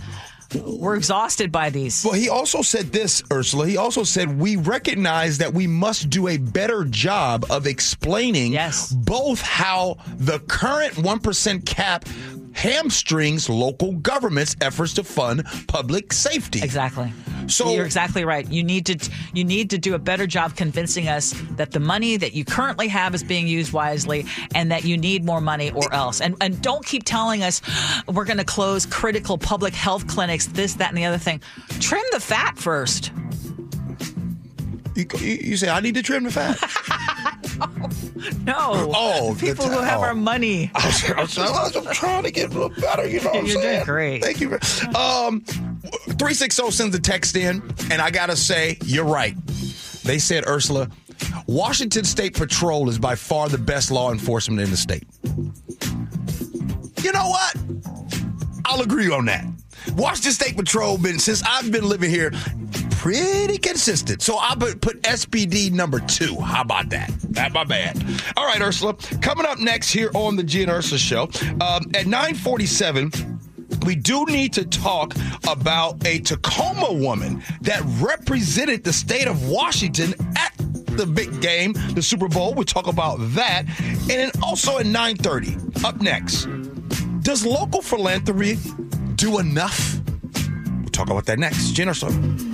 We're 0.54 0.96
exhausted 0.96 1.52
by 1.52 1.70
these. 1.70 2.04
Well, 2.04 2.14
he 2.14 2.28
also 2.28 2.62
said 2.62 2.92
this, 2.92 3.22
Ursula. 3.32 3.66
He 3.68 3.76
also 3.76 4.02
said 4.02 4.38
we 4.38 4.56
recognize 4.56 5.38
that 5.38 5.54
we 5.54 5.66
must 5.66 6.10
do 6.10 6.28
a 6.28 6.38
better 6.38 6.84
job 6.84 7.46
of 7.50 7.66
explaining 7.66 8.52
Yes. 8.52 8.90
both 8.90 9.40
how 9.40 9.98
the 10.16 10.40
current 10.40 10.94
1% 10.94 11.64
cap 11.66 12.04
hamstrings 12.52 13.48
local 13.48 13.92
governments' 13.92 14.56
efforts 14.60 14.94
to 14.94 15.04
fund 15.04 15.44
public 15.66 16.12
safety. 16.12 16.62
Exactly. 16.62 17.12
So- 17.46 17.72
you're 17.72 17.84
exactly 17.84 18.24
right. 18.24 18.50
You 18.50 18.62
need 18.62 18.86
to 18.86 19.10
you 19.32 19.44
need 19.44 19.70
to 19.70 19.78
do 19.78 19.94
a 19.94 19.98
better 19.98 20.26
job 20.26 20.56
convincing 20.56 21.08
us 21.08 21.34
that 21.52 21.72
the 21.72 21.80
money 21.80 22.16
that 22.16 22.34
you 22.34 22.44
currently 22.44 22.88
have 22.88 23.14
is 23.14 23.22
being 23.22 23.46
used 23.46 23.72
wisely 23.72 24.26
and 24.54 24.70
that 24.70 24.84
you 24.84 24.96
need 24.96 25.24
more 25.24 25.40
money 25.40 25.70
or 25.70 25.92
else. 25.92 26.20
And 26.20 26.36
and 26.40 26.60
don't 26.62 26.84
keep 26.84 27.04
telling 27.04 27.42
us 27.42 27.60
we're 28.06 28.24
going 28.24 28.38
to 28.38 28.44
close 28.44 28.86
critical 28.86 29.38
public 29.38 29.74
health 29.74 30.06
clinics, 30.06 30.46
this, 30.46 30.74
that, 30.74 30.88
and 30.88 30.98
the 30.98 31.04
other 31.04 31.18
thing. 31.18 31.40
Trim 31.80 32.04
the 32.12 32.20
fat 32.20 32.58
first. 32.58 33.12
You, 34.96 35.06
you, 35.18 35.38
you 35.42 35.56
say, 35.56 35.68
I 35.68 35.80
need 35.80 35.94
to 35.94 36.02
trim 36.02 36.24
the 36.24 36.30
fat. 36.30 36.58
No. 38.44 38.90
Oh, 38.94 39.36
people 39.38 39.66
who 39.66 39.80
have 39.80 40.00
oh. 40.00 40.04
our 40.04 40.14
money. 40.14 40.70
I 40.74 40.86
was, 40.86 41.38
I 41.38 41.78
was 41.78 41.96
trying 41.96 42.22
to 42.24 42.30
get 42.30 42.50
a 42.50 42.52
little 42.52 42.68
better, 42.68 43.06
you 43.08 43.20
know 43.20 43.30
what 43.30 43.36
I'm 43.38 43.46
You're 43.46 43.54
doing 43.54 43.62
saying? 43.62 43.84
great. 43.84 44.22
Thank 44.22 44.40
you. 44.40 44.52
Um, 44.94 45.40
360 45.40 46.70
sends 46.70 46.94
a 46.94 47.00
text 47.00 47.36
in, 47.36 47.62
and 47.90 48.00
I 48.00 48.10
got 48.10 48.26
to 48.26 48.36
say, 48.36 48.78
you're 48.84 49.04
right. 49.04 49.34
They 50.04 50.18
said, 50.18 50.46
Ursula, 50.46 50.90
Washington 51.46 52.04
State 52.04 52.34
Patrol 52.34 52.88
is 52.88 52.98
by 52.98 53.14
far 53.14 53.48
the 53.48 53.58
best 53.58 53.90
law 53.90 54.12
enforcement 54.12 54.60
in 54.60 54.70
the 54.70 54.76
state. 54.76 55.04
You 57.02 57.12
know 57.12 57.28
what? 57.28 57.56
I'll 58.64 58.82
agree 58.82 59.10
on 59.10 59.24
that. 59.26 59.44
Washington 59.94 60.32
State 60.32 60.56
Patrol 60.56 60.98
been 60.98 61.18
since 61.18 61.42
I've 61.46 61.72
been 61.72 61.88
living 61.88 62.10
here 62.10 62.32
pretty 63.00 63.56
consistent. 63.56 64.20
So 64.20 64.36
I 64.38 64.54
put, 64.54 64.82
put 64.82 65.00
SPD 65.04 65.72
number 65.72 66.00
two. 66.00 66.38
How 66.38 66.60
about 66.60 66.90
that? 66.90 67.10
Not 67.30 67.54
my 67.54 67.64
bad. 67.64 67.96
All 68.36 68.44
right, 68.44 68.60
Ursula. 68.60 68.92
Coming 69.22 69.46
up 69.46 69.58
next 69.58 69.90
here 69.90 70.10
on 70.14 70.36
the 70.36 70.42
G 70.42 70.62
and 70.62 70.70
Ursula 70.70 70.98
show 70.98 71.22
um, 71.62 71.90
at 71.94 72.04
947. 72.04 73.10
We 73.86 73.94
do 73.94 74.26
need 74.26 74.52
to 74.52 74.66
talk 74.66 75.14
about 75.48 76.06
a 76.06 76.18
Tacoma 76.18 76.92
woman 76.92 77.42
that 77.62 77.80
represented 78.02 78.84
the 78.84 78.92
state 78.92 79.26
of 79.26 79.48
Washington 79.48 80.12
at 80.36 80.52
the 80.98 81.06
big 81.06 81.40
game, 81.40 81.72
the 81.94 82.02
Super 82.02 82.28
Bowl. 82.28 82.52
We'll 82.52 82.66
talk 82.66 82.86
about 82.86 83.16
that. 83.30 83.64
And 83.80 84.10
then 84.10 84.30
also 84.42 84.76
at 84.76 84.84
930, 84.84 85.86
up 85.86 86.02
next, 86.02 86.44
does 87.22 87.46
local 87.46 87.80
philanthropy 87.80 88.58
do 89.14 89.38
enough? 89.38 89.98
We'll 90.80 90.90
talk 90.90 91.08
about 91.08 91.24
that 91.24 91.38
next. 91.38 91.70
Jen 91.70 91.88
Ursula. 91.88 92.12
Welcome 92.12 92.49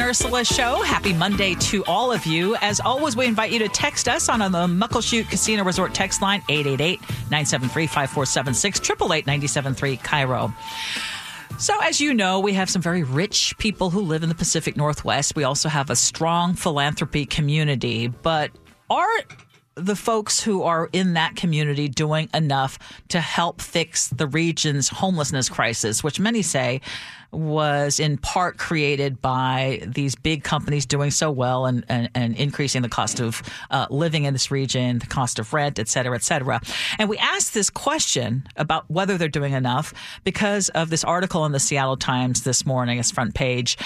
and 0.00 0.08
Ursula 0.08 0.44
show. 0.44 0.82
Happy 0.82 1.12
Monday 1.12 1.56
to 1.56 1.84
all 1.86 2.12
of 2.12 2.24
you. 2.24 2.54
As 2.56 2.78
always, 2.78 3.16
we 3.16 3.26
invite 3.26 3.50
you 3.50 3.58
to 3.60 3.68
text 3.68 4.06
us 4.06 4.28
on, 4.28 4.38
the 4.38 4.46
Muckleshoot 4.46 5.28
Casino 5.28 5.64
Resort 5.64 5.92
text 5.92 6.22
line 6.22 6.40
888-973-5476 6.42 9.24
888-973 9.24 10.00
KIRO. 10.00 10.54
So, 11.58 11.76
as 11.82 12.00
you 12.00 12.14
know, 12.14 12.38
we 12.38 12.52
have 12.52 12.70
some 12.70 12.80
very 12.80 13.02
rich 13.02 13.58
people 13.58 13.90
who 13.90 14.00
live 14.00 14.22
in 14.22 14.28
the 14.28 14.34
Pacific 14.34 14.76
Northwest. 14.76 15.34
We 15.34 15.42
also 15.42 15.68
have 15.68 15.90
a 15.90 15.96
strong 15.96 16.54
philanthropy 16.54 17.26
community, 17.26 18.06
but 18.06 18.52
are 18.90 19.08
the 19.78 19.96
folks 19.96 20.42
who 20.42 20.62
are 20.62 20.88
in 20.92 21.14
that 21.14 21.36
community 21.36 21.88
doing 21.88 22.28
enough 22.34 22.78
to 23.08 23.20
help 23.20 23.60
fix 23.60 24.08
the 24.08 24.26
region's 24.26 24.88
homelessness 24.88 25.48
crisis, 25.48 26.02
which 26.02 26.18
many 26.20 26.42
say 26.42 26.80
was 27.30 28.00
in 28.00 28.16
part 28.16 28.56
created 28.56 29.20
by 29.20 29.82
these 29.86 30.14
big 30.14 30.42
companies 30.42 30.86
doing 30.86 31.10
so 31.10 31.30
well 31.30 31.66
and, 31.66 31.84
and, 31.88 32.08
and 32.14 32.34
increasing 32.36 32.80
the 32.80 32.88
cost 32.88 33.20
of 33.20 33.42
uh, 33.70 33.86
living 33.90 34.24
in 34.24 34.32
this 34.32 34.50
region, 34.50 34.98
the 34.98 35.06
cost 35.06 35.38
of 35.38 35.52
rent, 35.52 35.78
et 35.78 35.88
cetera, 35.88 36.14
et 36.14 36.22
cetera. 36.22 36.58
And 36.98 37.08
we 37.10 37.18
asked 37.18 37.52
this 37.52 37.68
question 37.68 38.46
about 38.56 38.90
whether 38.90 39.18
they're 39.18 39.28
doing 39.28 39.52
enough 39.52 39.92
because 40.24 40.70
of 40.70 40.88
this 40.88 41.04
article 41.04 41.44
in 41.44 41.52
the 41.52 41.60
Seattle 41.60 41.98
Times 41.98 42.44
this 42.44 42.64
morning, 42.64 42.98
its 42.98 43.10
front 43.10 43.34
page. 43.34 43.76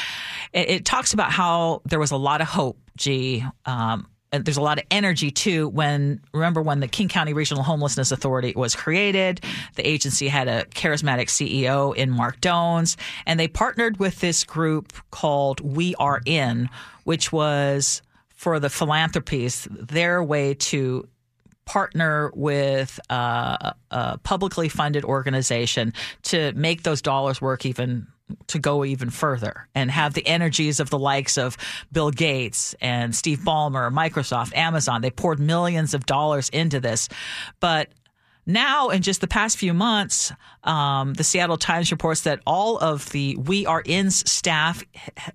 It, 0.52 0.70
it 0.70 0.84
talks 0.84 1.12
about 1.12 1.32
how 1.32 1.82
there 1.84 1.98
was 1.98 2.12
a 2.12 2.16
lot 2.16 2.40
of 2.40 2.46
hope, 2.46 2.78
gee, 2.96 3.44
um, 3.66 4.06
there's 4.32 4.56
a 4.56 4.62
lot 4.62 4.78
of 4.78 4.84
energy 4.90 5.30
too 5.30 5.68
when 5.68 6.20
remember 6.32 6.62
when 6.62 6.80
the 6.80 6.88
King 6.88 7.08
County 7.08 7.32
Regional 7.32 7.62
Homelessness 7.62 8.12
Authority 8.12 8.52
was 8.56 8.74
created? 8.74 9.42
The 9.74 9.86
agency 9.86 10.28
had 10.28 10.48
a 10.48 10.64
charismatic 10.66 11.26
CEO 11.26 11.94
in 11.94 12.10
Marc 12.10 12.40
Dones 12.40 12.96
and 13.26 13.38
they 13.38 13.48
partnered 13.48 13.98
with 13.98 14.20
this 14.20 14.44
group 14.44 14.92
called 15.10 15.60
We 15.60 15.94
Are 15.96 16.20
In 16.24 16.68
which 17.04 17.32
was 17.32 18.02
for 18.34 18.58
the 18.58 18.70
philanthropies 18.70 19.68
their 19.70 20.22
way 20.22 20.54
to 20.54 21.08
partner 21.64 22.32
with 22.34 22.98
uh, 23.08 23.72
a 23.90 24.18
publicly 24.18 24.68
funded 24.68 25.04
organization 25.04 25.92
to 26.22 26.52
make 26.54 26.82
those 26.82 27.00
dollars 27.00 27.40
work 27.40 27.64
even 27.64 28.06
to 28.46 28.58
go 28.58 28.84
even 28.84 29.10
further 29.10 29.68
and 29.74 29.90
have 29.90 30.14
the 30.14 30.26
energies 30.26 30.80
of 30.80 30.90
the 30.90 30.98
likes 30.98 31.36
of 31.36 31.56
Bill 31.90 32.10
Gates 32.10 32.74
and 32.80 33.14
Steve 33.14 33.40
Ballmer, 33.40 33.92
Microsoft, 33.92 34.56
Amazon. 34.56 35.02
They 35.02 35.10
poured 35.10 35.38
millions 35.38 35.94
of 35.94 36.06
dollars 36.06 36.48
into 36.48 36.80
this, 36.80 37.08
but 37.60 37.88
now, 38.44 38.88
in 38.88 39.02
just 39.02 39.20
the 39.20 39.28
past 39.28 39.56
few 39.56 39.72
months, 39.72 40.32
um, 40.64 41.14
the 41.14 41.22
Seattle 41.22 41.56
Times 41.56 41.92
reports 41.92 42.22
that 42.22 42.40
all 42.44 42.76
of 42.78 43.08
the 43.10 43.36
We 43.36 43.66
Are 43.66 43.82
In's 43.84 44.28
staff 44.28 44.82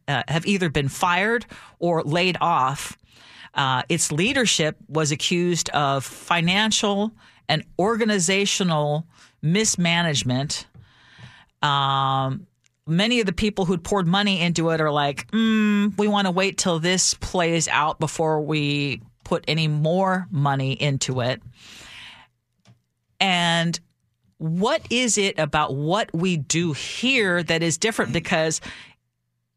uh, 0.10 0.23
have 0.28 0.45
either 0.45 0.69
been 0.69 0.89
fired 0.89 1.45
or 1.80 2.04
laid 2.04 2.38
off. 2.41 2.97
Uh, 3.54 3.84
its 3.88 4.12
leadership 4.12 4.76
was 4.89 5.12
accused 5.12 5.69
of 5.69 6.04
financial 6.04 7.13
and 7.47 7.63
organizational 7.80 9.08
mismanagement. 9.41 10.67
Um, 11.62 12.45
many 12.88 13.19
of 13.19 13.26
the 13.26 13.34
people 13.34 13.65
who'd 13.65 13.84
poured 13.84 14.08
money 14.08 14.41
into 14.41 14.69
it 14.69 14.82
are 14.82 14.91
like, 14.91 15.30
mm, 15.32 15.95
we 15.97 16.08
want 16.08 16.26
to 16.26 16.32
wait 16.32 16.58
till 16.58 16.80
this 16.80 17.13
plays 17.15 17.67
out 17.67 18.00
before 18.00 18.41
we 18.41 19.02
put 19.23 19.43
any 19.47 19.67
more 19.67 20.28
money 20.32 20.71
into 20.71 21.21
it. 21.21 21.41
And 23.19 23.80
what 24.38 24.82
is 24.89 25.17
it 25.17 25.38
about 25.39 25.76
what 25.76 26.13
we 26.13 26.38
do 26.38 26.73
here 26.73 27.43
that 27.43 27.63
is 27.63 27.78
different? 27.78 28.13
Because 28.13 28.62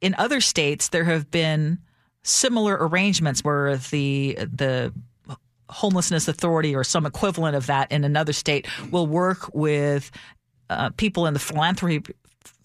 in 0.01 0.15
other 0.19 0.41
states, 0.41 0.89
there 0.89 1.05
have 1.05 1.31
been 1.31 1.79
similar 2.23 2.77
arrangements 2.81 3.45
where 3.45 3.77
the 3.77 4.37
the 4.53 4.93
homelessness 5.69 6.27
authority 6.27 6.75
or 6.75 6.83
some 6.83 7.07
equivalent 7.07 7.55
of 7.55 7.67
that 7.67 7.93
in 7.93 8.03
another 8.03 8.33
state 8.33 8.67
will 8.91 9.07
work 9.07 9.55
with 9.55 10.11
uh, 10.69 10.91
people 10.97 11.27
in 11.27 11.35
the 11.35 11.41
philanthropy 11.41 12.03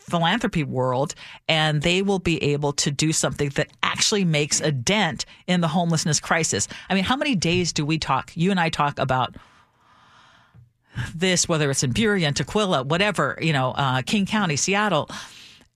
philanthropy 0.09 0.63
world 0.63 1.15
and 1.47 1.81
they 1.81 2.01
will 2.01 2.19
be 2.19 2.41
able 2.43 2.71
to 2.73 2.91
do 2.91 3.11
something 3.11 3.49
that 3.49 3.69
actually 3.83 4.23
makes 4.23 4.61
a 4.61 4.71
dent 4.71 5.25
in 5.47 5.61
the 5.61 5.67
homelessness 5.67 6.19
crisis. 6.19 6.67
I 6.89 6.93
mean, 6.93 7.03
how 7.03 7.15
many 7.15 7.35
days 7.35 7.73
do 7.73 7.85
we 7.85 7.97
talk? 7.97 8.31
You 8.35 8.51
and 8.51 8.59
I 8.59 8.69
talk 8.69 8.99
about 8.99 9.35
this, 11.13 11.49
whether 11.49 11.69
it's 11.69 11.83
in 11.83 11.91
Burien, 11.93 12.33
Tukwila, 12.33 12.85
whatever, 12.85 13.37
you 13.41 13.51
know, 13.51 13.71
uh, 13.71 14.01
King 14.03 14.25
County, 14.25 14.55
Seattle, 14.55 15.09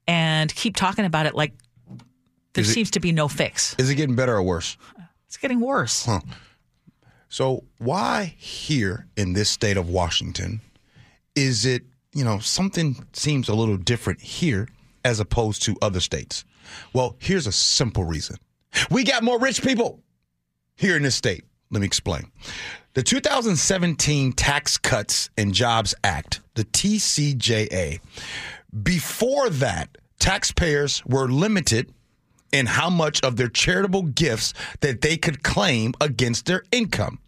and 0.07 0.53
keep 0.53 0.75
talking 0.75 1.05
about 1.05 1.25
it 1.25 1.35
like 1.35 1.53
there 2.53 2.63
it- 2.63 2.67
seems 2.67 2.91
to 2.91 2.99
be 2.99 3.11
no 3.11 3.27
fix. 3.27 3.75
Is 3.77 3.89
it 3.89 3.95
getting 3.95 4.15
better 4.15 4.35
or 4.35 4.43
worse? 4.43 4.77
It's 5.27 5.37
getting 5.37 5.59
worse. 5.59 6.07
So 7.29 7.63
why 7.77 8.33
here 8.37 9.07
in 9.17 9.33
this 9.33 9.49
state 9.49 9.77
of 9.77 9.89
Washington 9.89 10.61
is 11.35 11.65
it, 11.65 11.83
you 12.13 12.23
know, 12.23 12.39
something 12.39 13.05
seems 13.13 13.49
a 13.49 13.53
little 13.53 13.77
different 13.77 14.21
here 14.21 14.67
as 15.05 15.19
opposed 15.19 15.63
to 15.63 15.75
other 15.81 15.99
states? 15.99 16.45
Well, 16.93 17.15
here's 17.19 17.47
a 17.47 17.51
simple 17.51 18.03
reason. 18.03 18.37
We 18.89 19.03
got 19.03 19.23
more 19.23 19.39
rich 19.39 19.61
people 19.63 20.01
here 20.75 20.95
in 20.95 21.03
this 21.03 21.15
state. 21.15 21.43
Let 21.71 21.81
me 21.81 21.87
explain. 21.87 22.31
The 22.93 23.03
2017 23.03 24.33
Tax 24.33 24.77
Cuts 24.77 25.29
and 25.37 25.53
Jobs 25.53 25.93
Act, 26.03 26.41
the 26.55 26.65
TCJA, 26.65 27.99
before 28.83 29.49
that, 29.49 29.97
taxpayers 30.19 31.03
were 31.05 31.29
limited 31.29 31.93
in 32.51 32.65
how 32.65 32.89
much 32.89 33.21
of 33.23 33.35
their 33.35 33.47
charitable 33.47 34.03
gifts 34.03 34.53
that 34.81 35.01
they 35.01 35.17
could 35.17 35.43
claim 35.43 35.93
against 36.01 36.45
their 36.45 36.63
income. 36.71 37.19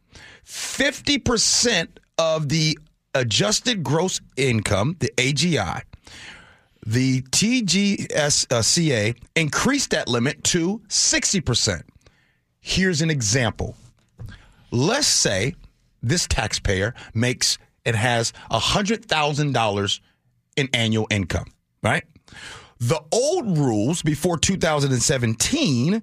50% 0.45 1.87
of 2.17 2.49
the 2.49 2.77
adjusted 3.13 3.83
gross 3.83 4.21
income, 4.37 4.95
the 4.99 5.11
AGI, 5.17 5.83
the 6.85 7.21
TCJA 7.21 9.11
uh, 9.11 9.13
increased 9.35 9.91
that 9.91 10.07
limit 10.07 10.43
to 10.45 10.79
60%. 10.87 11.83
Here's 12.59 13.01
an 13.01 13.09
example. 13.09 13.75
Let's 14.71 15.07
say 15.07 15.55
this 16.01 16.27
taxpayer 16.27 16.95
makes 17.13 17.57
and 17.85 17.95
has 17.95 18.33
$100,000 18.51 19.99
in 20.57 20.69
annual 20.73 21.07
income, 21.09 21.45
right? 21.83 22.03
The 22.81 23.01
old 23.11 23.59
rules 23.59 24.01
before 24.01 24.39
2017, 24.39 26.01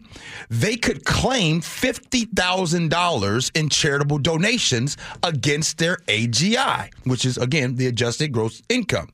they 0.49 0.77
could 0.77 1.05
claim 1.05 1.61
$50,000 1.61 3.51
in 3.57 3.69
charitable 3.69 4.19
donations 4.19 4.97
against 5.25 5.79
their 5.79 5.97
AGI, 6.07 6.91
which 7.03 7.25
is, 7.25 7.37
again, 7.37 7.75
the 7.75 7.89
adjusted 7.89 8.29
gross 8.31 8.63
income. 8.69 9.09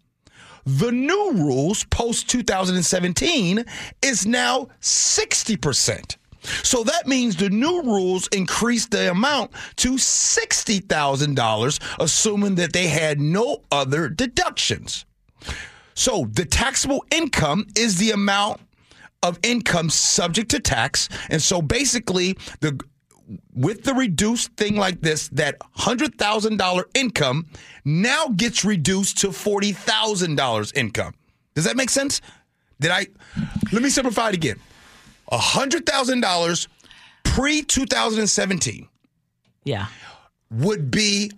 The 0.66 0.92
new 0.92 1.33
rules 1.33 1.85
post 1.85 2.29
2017 2.29 3.64
is 4.03 4.27
now 4.27 4.68
60%. 4.83 6.16
So 6.62 6.85
that 6.85 7.07
means 7.07 7.37
the 7.37 7.48
new 7.48 7.81
rules 7.81 8.29
increased 8.29 8.90
the 8.90 9.11
amount 9.11 9.53
to 9.77 9.92
$60,000, 9.92 11.81
assuming 11.98 12.57
that 12.57 12.74
they 12.74 12.88
had 12.88 13.20
no 13.20 13.62
other 13.72 14.11
deductions. 14.11 15.07
So 15.95 16.29
the 16.33 16.45
taxable 16.45 17.05
income 17.11 17.67
is 17.77 17.97
the 17.99 18.11
amount 18.11 18.61
of 19.23 19.39
income 19.43 19.89
subject 19.91 20.51
to 20.51 20.61
tax. 20.61 21.09
And 21.31 21.41
so 21.41 21.63
basically, 21.63 22.37
the 22.61 22.79
with 23.55 23.85
the 23.85 23.95
reduced 23.95 24.53
thing 24.57 24.77
like 24.77 25.01
this, 25.01 25.29
that 25.29 25.59
$100,000 25.79 26.83
income 26.95 27.47
now 27.87 28.27
gets 28.29 28.67
reduced 28.67 29.17
to 29.19 29.29
$40,000 29.29 30.77
income. 30.77 31.15
Does 31.55 31.65
that 31.65 31.75
make 31.75 31.89
sense? 31.89 32.21
Did 32.81 32.91
I? 32.91 33.07
Let 33.73 33.83
me 33.83 33.89
simplify 33.89 34.29
it 34.29 34.35
again. 34.35 34.57
$100,000 35.33 36.69
pre 37.23 37.63
2017 37.63 38.89
Yeah. 39.65 39.87
would 40.51 40.91
be 40.91 41.31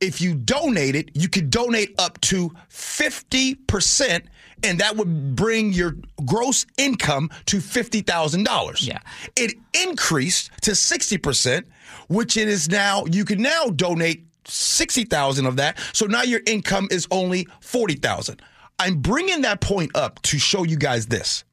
if 0.00 0.20
you 0.20 0.34
donated, 0.34 1.10
you 1.14 1.28
could 1.28 1.50
donate 1.50 1.94
up 1.98 2.20
to 2.22 2.50
50%, 2.70 4.22
and 4.62 4.78
that 4.80 4.96
would 4.96 5.36
bring 5.36 5.72
your 5.72 5.96
gross 6.24 6.66
income 6.78 7.30
to 7.46 7.58
$50,000. 7.58 8.86
Yeah. 8.86 9.00
It 9.36 9.54
increased 9.74 10.50
to 10.62 10.72
60%, 10.72 11.64
which 12.08 12.36
it 12.36 12.48
is 12.48 12.68
now, 12.70 13.04
you 13.06 13.24
can 13.24 13.42
now 13.42 13.66
donate 13.66 14.26
60,000 14.46 15.46
of 15.46 15.56
that. 15.56 15.78
So 15.92 16.06
now 16.06 16.22
your 16.22 16.40
income 16.46 16.88
is 16.90 17.06
only 17.10 17.46
40,000. 17.60 18.42
I'm 18.78 18.96
bringing 18.96 19.42
that 19.42 19.60
point 19.60 19.90
up 19.94 20.22
to 20.22 20.38
show 20.38 20.64
you 20.64 20.76
guys 20.76 21.06
this. 21.06 21.44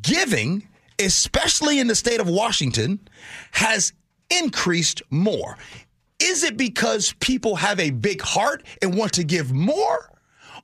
Giving, 0.00 0.66
especially 0.98 1.78
in 1.78 1.86
the 1.86 1.94
state 1.94 2.20
of 2.20 2.28
Washington, 2.28 3.00
has 3.52 3.92
increased 4.30 5.02
more. 5.10 5.56
Is 6.22 6.44
it 6.44 6.56
because 6.56 7.14
people 7.20 7.56
have 7.56 7.80
a 7.80 7.90
big 7.90 8.22
heart 8.22 8.62
and 8.80 8.96
want 8.96 9.12
to 9.14 9.24
give 9.24 9.52
more? 9.52 10.10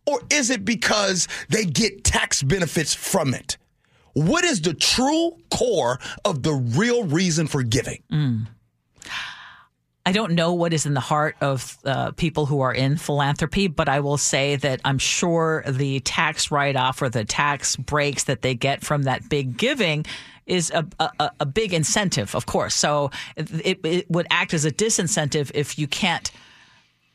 Or 0.07 0.21
is 0.31 0.51
it 0.51 0.65
because 0.65 1.29
they 1.49 1.65
get 1.65 2.05
tax 2.05 2.43
benefits 2.43 2.95
from 2.95 3.35
it? 3.35 3.57
What 4.15 4.45
is 4.45 4.63
the 4.63 4.73
true 4.75 5.37
core 5.51 5.99
of 6.25 6.43
the 6.43 6.53
real 6.53 7.05
reason 7.05 7.47
for 7.47 7.63
giving? 7.63 8.03
I 10.07 10.13
don't 10.13 10.33
know 10.33 10.55
what 10.55 10.73
is 10.73 10.87
in 10.87 10.95
the 10.95 11.01
heart 11.01 11.37
of 11.43 11.77
uh, 11.85 12.13
people 12.13 12.47
who 12.47 12.61
are 12.61 12.73
in 12.73 12.97
philanthropy, 12.97 13.69
but 13.69 13.91
I 13.91 14.01
will 14.01 14.17
say 14.17 14.57
that 14.57 14.81
I'm 14.83 14.97
sure 14.97 15.63
the 15.69 16.01
tax 16.01 16.51
write 16.51 16.77
off 16.77 17.03
or 17.03 17.11
the 17.11 17.27
tax 17.27 17.77
breaks 17.77 18.25
that 18.25 18.41
they 18.41 18.55
get 18.55 18.83
from 18.83 19.03
that 19.03 19.29
big 19.29 19.59
giving 19.59 20.07
is 20.49 20.71
a, 20.71 20.87
a, 20.99 21.31
a 21.41 21.47
big 21.47 21.73
incentive, 21.73 22.35
of 22.35 22.47
course. 22.47 22.75
So 22.75 23.11
it, 23.37 23.79
it 23.85 24.11
would 24.11 24.27
act 24.31 24.55
as 24.55 24.65
a 24.65 24.71
disincentive 24.71 25.51
if 25.55 25.79
you 25.79 25.87
can't 25.87 26.31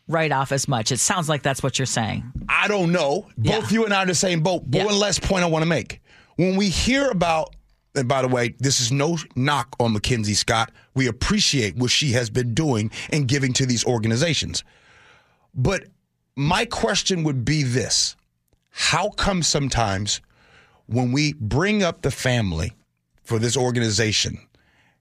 write 0.08 0.32
off 0.32 0.52
as 0.52 0.68
much. 0.68 0.92
It 0.92 1.00
sounds 1.00 1.30
like 1.30 1.44
that's 1.44 1.64
what 1.64 1.80
you're 1.80 1.86
saying. 1.86 2.24
I 2.50 2.68
don't 2.68 2.92
know. 2.92 3.28
Both 3.38 3.72
Yeah. 3.72 3.74
you 3.80 3.86
and 3.86 3.94
I 3.94 4.04
are 4.04 4.06
the 4.06 4.16
same 4.16 4.42
boat. 4.42 4.64
But 4.70 4.80
Yeah. 4.80 4.86
one 4.86 5.00
last 5.00 5.22
point 5.22 5.44
I 5.44 5.48
want 5.48 5.64
to 5.64 5.70
make. 5.70 6.02
When 6.36 6.56
we 6.58 6.70
hear 6.70 7.10
about, 7.10 7.56
and 7.96 8.08
by 8.08 8.22
the 8.22 8.28
way, 8.28 8.56
this 8.60 8.80
is 8.82 8.92
no 8.92 9.18
knock 9.36 9.76
on 9.80 9.94
Mackenzie 9.94 10.34
Scott. 10.34 10.72
We 10.94 11.08
appreciate 11.08 11.76
what 11.78 11.90
she 11.92 12.12
has 12.14 12.30
been 12.30 12.54
doing 12.54 12.92
and 13.12 13.28
giving 13.28 13.54
to 13.54 13.66
these 13.66 13.86
organizations. 13.86 14.64
But 15.56 15.86
my 16.36 16.66
question 16.66 17.24
would 17.24 17.46
be 17.46 17.64
this 17.64 18.16
How 18.72 19.10
come 19.12 19.42
sometimes 19.44 20.20
when 20.88 21.12
we 21.12 21.34
bring 21.34 21.82
up 21.84 22.02
the 22.02 22.12
family 22.12 22.74
for 23.24 23.40
this 23.40 23.56
organization, 23.58 24.38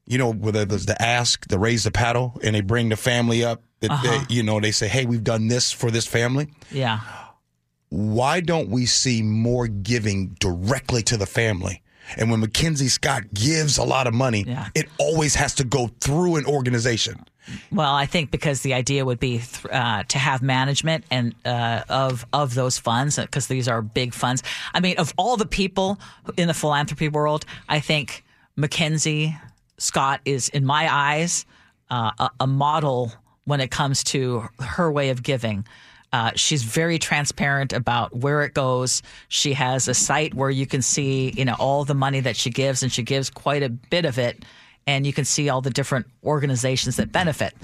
you 0.06 0.18
know, 0.18 0.32
whether 0.32 0.64
there's 0.64 0.86
the 0.86 1.00
ask, 1.02 1.46
the 1.48 1.58
raise 1.58 1.84
the 1.84 1.90
paddle, 1.90 2.38
and 2.42 2.54
they 2.54 2.60
bring 2.60 2.88
the 2.88 2.96
family 2.96 3.44
up, 3.44 3.62
that 3.80 3.88
they, 4.02 4.08
uh-huh. 4.08 4.24
you 4.28 4.42
know, 4.42 4.60
they 4.60 4.70
say, 4.70 4.88
hey, 4.88 5.04
we've 5.06 5.24
done 5.24 5.48
this 5.48 5.72
for 5.72 5.90
this 5.90 6.06
family 6.06 6.48
Yeah. 6.70 7.00
why 7.88 8.40
don't 8.40 8.68
we 8.68 8.86
see 8.86 9.22
more 9.22 9.66
giving 9.66 10.28
directly 10.40 11.02
to 11.04 11.16
the 11.16 11.26
family? 11.26 11.82
And 12.16 12.30
when 12.30 12.40
Mackenzie 12.40 12.88
Scott 12.88 13.32
gives 13.34 13.78
a 13.78 13.84
lot 13.84 14.06
of 14.06 14.14
money, 14.14 14.44
Yeah. 14.46 14.68
it 14.74 14.88
always 14.98 15.34
has 15.34 15.54
to 15.56 15.64
go 15.64 15.88
through 16.00 16.36
an 16.36 16.46
organization. 16.46 17.24
Well, 17.70 17.92
I 17.92 18.06
think 18.06 18.30
because 18.30 18.62
the 18.62 18.74
idea 18.74 19.04
would 19.04 19.18
be 19.18 19.42
uh, 19.70 20.04
to 20.04 20.18
have 20.18 20.42
management 20.42 21.04
and 21.10 21.34
uh, 21.44 21.82
of 21.88 22.24
of 22.32 22.54
those 22.54 22.78
funds 22.78 23.16
because 23.16 23.48
these 23.48 23.68
are 23.68 23.82
big 23.82 24.14
funds. 24.14 24.42
I 24.72 24.80
mean, 24.80 24.96
of 24.98 25.12
all 25.16 25.36
the 25.36 25.46
people 25.46 25.98
in 26.36 26.48
the 26.48 26.54
philanthropy 26.54 27.08
world, 27.08 27.44
I 27.68 27.80
think 27.80 28.24
Mackenzie 28.56 29.36
Scott 29.78 30.20
is, 30.24 30.48
in 30.50 30.64
my 30.64 30.92
eyes, 30.92 31.44
uh, 31.90 32.12
a, 32.18 32.30
a 32.40 32.46
model 32.46 33.12
when 33.44 33.60
it 33.60 33.70
comes 33.70 34.04
to 34.04 34.48
her 34.60 34.90
way 34.90 35.10
of 35.10 35.22
giving. 35.22 35.66
Uh, 36.12 36.30
she's 36.36 36.62
very 36.62 36.98
transparent 36.98 37.72
about 37.72 38.14
where 38.14 38.42
it 38.42 38.52
goes. 38.52 39.02
She 39.28 39.54
has 39.54 39.88
a 39.88 39.94
site 39.94 40.34
where 40.34 40.50
you 40.50 40.66
can 40.66 40.82
see, 40.82 41.32
you 41.36 41.44
know, 41.44 41.56
all 41.58 41.84
the 41.84 41.94
money 41.94 42.20
that 42.20 42.36
she 42.36 42.50
gives, 42.50 42.82
and 42.82 42.92
she 42.92 43.02
gives 43.02 43.30
quite 43.30 43.62
a 43.62 43.70
bit 43.70 44.04
of 44.04 44.18
it, 44.18 44.44
and 44.86 45.06
you 45.06 45.12
can 45.12 45.24
see 45.24 45.48
all 45.48 45.60
the 45.60 45.70
different 45.70 46.06
organizations 46.24 46.96
that 46.96 47.12
benefit. 47.12 47.54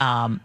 Um, 0.00 0.40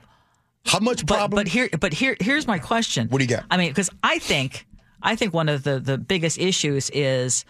How 0.65 0.79
much 0.79 1.05
but 1.05 1.15
problem? 1.17 1.35
but 1.37 1.47
here 1.47 1.69
but 1.79 1.93
here 1.93 2.15
here's 2.19 2.47
my 2.47 2.59
question. 2.59 3.07
What 3.09 3.19
do 3.19 3.23
you 3.23 3.29
got? 3.29 3.45
I 3.49 3.57
mean, 3.57 3.69
because 3.69 3.89
I 4.03 4.19
think 4.19 4.65
I 5.01 5.15
think 5.15 5.33
one 5.33 5.49
of 5.49 5.63
the 5.63 5.79
the 5.79 5.97
biggest 5.97 6.37
issues 6.37 6.89
is 6.91 7.45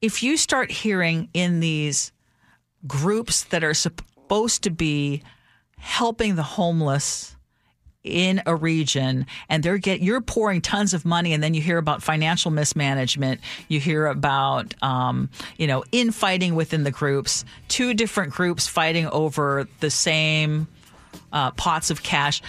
if 0.00 0.22
you 0.22 0.36
start 0.36 0.70
hearing 0.70 1.28
in 1.34 1.60
these 1.60 2.12
groups 2.86 3.44
that 3.44 3.62
are 3.62 3.74
supposed 3.74 4.62
to 4.64 4.70
be 4.70 5.22
helping 5.78 6.34
the 6.36 6.42
homeless 6.42 7.36
in 8.04 8.42
a 8.46 8.54
region 8.54 9.26
and 9.48 9.62
they're 9.62 9.78
get 9.78 10.00
you're 10.00 10.20
pouring 10.20 10.60
tons 10.60 10.92
of 10.92 11.04
money 11.04 11.32
and 11.32 11.42
then 11.42 11.54
you 11.54 11.62
hear 11.62 11.78
about 11.78 12.02
financial 12.02 12.50
mismanagement. 12.50 13.40
You 13.68 13.80
hear 13.80 14.06
about 14.06 14.74
um, 14.82 15.30
you 15.56 15.66
know 15.66 15.84
infighting 15.92 16.54
within 16.54 16.84
the 16.84 16.90
groups 16.90 17.44
two 17.68 17.94
different 17.94 18.32
groups 18.32 18.66
fighting 18.66 19.06
over 19.08 19.68
the 19.80 19.90
same 19.90 20.66
uh, 21.32 21.50
pots 21.52 21.90
of 21.90 22.02
cash. 22.02 22.42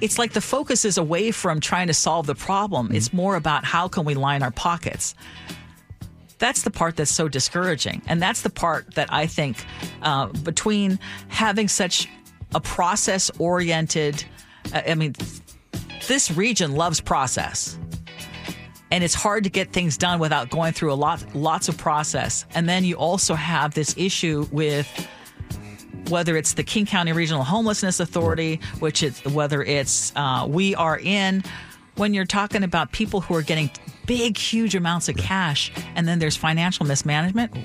It's 0.00 0.18
like 0.18 0.32
the 0.32 0.40
focus 0.40 0.84
is 0.84 0.96
away 0.96 1.30
from 1.30 1.60
trying 1.60 1.88
to 1.88 1.94
solve 1.94 2.26
the 2.26 2.34
problem. 2.34 2.90
It's 2.92 3.12
more 3.12 3.36
about 3.36 3.64
how 3.64 3.88
can 3.88 4.04
we 4.04 4.14
line 4.14 4.42
our 4.42 4.50
pockets. 4.50 5.14
That's 6.38 6.62
the 6.62 6.70
part 6.70 6.96
that's 6.96 7.10
so 7.10 7.28
discouraging. 7.28 8.00
And 8.06 8.22
that's 8.22 8.40
the 8.40 8.48
part 8.48 8.94
that 8.94 9.12
I 9.12 9.26
think 9.26 9.62
uh, 10.00 10.28
between 10.28 10.98
having 11.28 11.68
such 11.68 12.08
a 12.54 12.60
process 12.60 13.30
oriented, 13.38 14.24
I 14.72 14.94
mean, 14.94 15.14
this 16.08 16.30
region 16.30 16.72
loves 16.72 17.00
process. 17.00 17.78
And 18.92 19.04
it's 19.04 19.14
hard 19.14 19.44
to 19.44 19.50
get 19.50 19.72
things 19.72 19.96
done 19.96 20.18
without 20.18 20.50
going 20.50 20.72
through 20.72 20.92
a 20.92 20.94
lot, 20.94 21.24
lots 21.34 21.68
of 21.68 21.78
process. 21.78 22.44
And 22.54 22.68
then 22.68 22.84
you 22.84 22.96
also 22.96 23.34
have 23.34 23.72
this 23.72 23.94
issue 23.96 24.48
with 24.50 24.88
whether 26.08 26.36
it's 26.36 26.54
the 26.54 26.64
King 26.64 26.86
County 26.86 27.12
Regional 27.12 27.44
Homelessness 27.44 28.00
Authority, 28.00 28.58
which 28.80 29.04
is 29.04 29.24
whether 29.26 29.62
it's 29.62 30.12
uh, 30.16 30.44
we 30.48 30.74
are 30.74 30.98
in, 30.98 31.44
when 31.96 32.14
you're 32.14 32.24
talking 32.24 32.64
about 32.64 32.90
people 32.90 33.20
who 33.20 33.34
are 33.34 33.42
getting 33.42 33.70
big, 34.06 34.36
huge 34.36 34.74
amounts 34.74 35.08
of 35.08 35.16
cash, 35.16 35.70
and 35.94 36.08
then 36.08 36.18
there's 36.18 36.36
financial 36.36 36.84
mismanagement. 36.84 37.56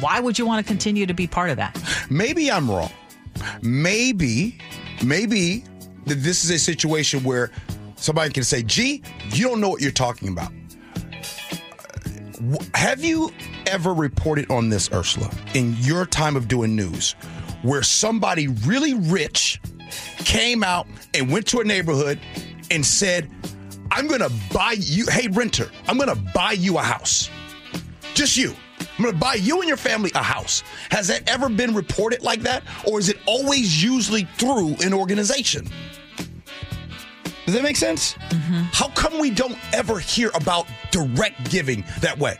Why 0.00 0.20
would 0.20 0.38
you 0.38 0.44
want 0.44 0.64
to 0.64 0.68
continue 0.68 1.06
to 1.06 1.14
be 1.14 1.26
part 1.26 1.50
of 1.50 1.56
that? 1.56 1.80
Maybe 2.10 2.50
I'm 2.50 2.70
wrong. 2.70 2.90
Maybe, 3.62 4.58
maybe 5.04 5.64
that 6.06 6.16
this 6.16 6.44
is 6.44 6.50
a 6.50 6.58
situation 6.58 7.22
where 7.22 7.50
somebody 7.96 8.32
can 8.32 8.44
say, 8.44 8.62
"Gee, 8.62 9.02
you 9.30 9.48
don't 9.48 9.60
know 9.60 9.68
what 9.68 9.80
you're 9.80 9.90
talking 9.90 10.28
about." 10.28 10.52
Have 12.74 13.02
you 13.02 13.32
ever 13.66 13.92
reported 13.92 14.50
on 14.50 14.68
this, 14.68 14.90
Ursula, 14.92 15.30
in 15.54 15.74
your 15.78 16.06
time 16.06 16.36
of 16.36 16.46
doing 16.48 16.76
news, 16.76 17.12
where 17.62 17.82
somebody 17.82 18.48
really 18.48 18.94
rich 18.94 19.60
came 20.18 20.62
out 20.62 20.86
and 21.14 21.30
went 21.30 21.46
to 21.48 21.60
a 21.60 21.64
neighborhood 21.64 22.20
and 22.70 22.84
said, 22.84 23.30
I'm 23.90 24.06
going 24.06 24.20
to 24.20 24.32
buy 24.52 24.76
you, 24.78 25.06
hey, 25.06 25.28
renter, 25.28 25.70
I'm 25.86 25.96
going 25.96 26.10
to 26.10 26.32
buy 26.32 26.52
you 26.52 26.78
a 26.78 26.82
house. 26.82 27.30
Just 28.14 28.36
you. 28.36 28.54
I'm 28.98 29.04
going 29.04 29.14
to 29.14 29.20
buy 29.20 29.34
you 29.34 29.60
and 29.60 29.68
your 29.68 29.76
family 29.76 30.10
a 30.16 30.22
house. 30.22 30.64
Has 30.90 31.06
that 31.06 31.28
ever 31.30 31.48
been 31.48 31.72
reported 31.72 32.22
like 32.22 32.40
that? 32.42 32.64
Or 32.84 32.98
is 32.98 33.08
it 33.08 33.18
always 33.26 33.80
usually 33.80 34.24
through 34.38 34.74
an 34.82 34.92
organization? 34.92 35.68
Does 37.46 37.54
that 37.54 37.62
make 37.62 37.76
sense? 37.76 38.14
Mm-hmm. 38.14 38.62
How 38.72 38.88
come 38.88 39.20
we 39.20 39.30
don't 39.30 39.56
ever 39.72 40.00
hear 40.00 40.30
about 40.34 40.66
direct 40.90 41.48
giving 41.48 41.84
that 42.00 42.18
way? 42.18 42.38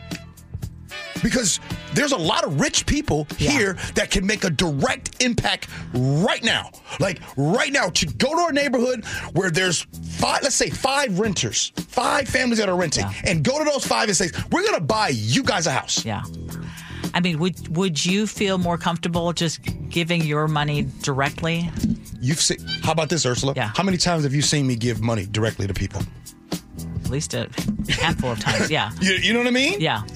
Because 1.23 1.61
there's 1.93 2.11
a 2.11 2.17
lot 2.17 2.43
of 2.43 2.59
rich 2.59 2.85
people 2.85 3.27
here 3.37 3.73
that 3.95 4.11
can 4.11 4.25
make 4.25 4.43
a 4.43 4.49
direct 4.49 5.21
impact 5.21 5.67
right 5.93 6.43
now. 6.43 6.71
Like 6.99 7.19
right 7.35 7.71
now, 7.71 7.89
to 7.89 8.05
go 8.05 8.29
to 8.35 8.41
our 8.41 8.51
neighborhood 8.51 9.05
where 9.33 9.49
there's 9.51 9.81
five, 10.17 10.43
let's 10.43 10.55
say 10.55 10.69
five 10.69 11.19
renters, 11.19 11.71
five 11.75 12.27
families 12.27 12.59
that 12.59 12.69
are 12.69 12.75
renting, 12.77 13.05
and 13.25 13.43
go 13.43 13.59
to 13.59 13.65
those 13.69 13.85
five 13.85 14.07
and 14.07 14.15
say, 14.17 14.29
"We're 14.51 14.63
to 14.79 14.81
buy 14.81 15.09
you 15.09 15.43
guys 15.43 15.67
a 15.67 15.71
house." 15.71 16.05
Yeah. 16.05 16.23
I 17.13 17.19
mean, 17.21 17.39
would 17.39 17.75
would 17.75 18.05
you 18.05 18.27
feel 18.27 18.57
more 18.57 18.77
comfortable 18.77 19.33
just 19.33 19.59
giving 19.89 20.21
your 20.23 20.47
money 20.47 20.87
directly? 21.01 21.69
You've 22.21 22.39
seen. 22.41 22.59
How 22.83 22.91
about 22.91 23.09
this, 23.09 23.25
Ursula? 23.25 23.53
Yeah. 23.55 23.71
How 23.75 23.83
many 23.83 23.97
times 23.97 24.23
have 24.23 24.33
you 24.33 24.41
seen 24.41 24.67
me 24.67 24.75
give 24.75 25.01
money 25.01 25.25
directly 25.25 25.67
to 25.67 25.73
people? 25.73 26.01
At 27.03 27.09
least 27.09 27.33
a 27.33 27.49
handful 27.89 28.31
of 28.31 28.39
times. 28.39 28.69
Yeah. 28.69 28.91
You, 29.01 29.13
you 29.13 29.33
know 29.33 29.39
what 29.39 29.47
I 29.47 29.51
mean? 29.51 29.79
Yeah. 29.79 30.03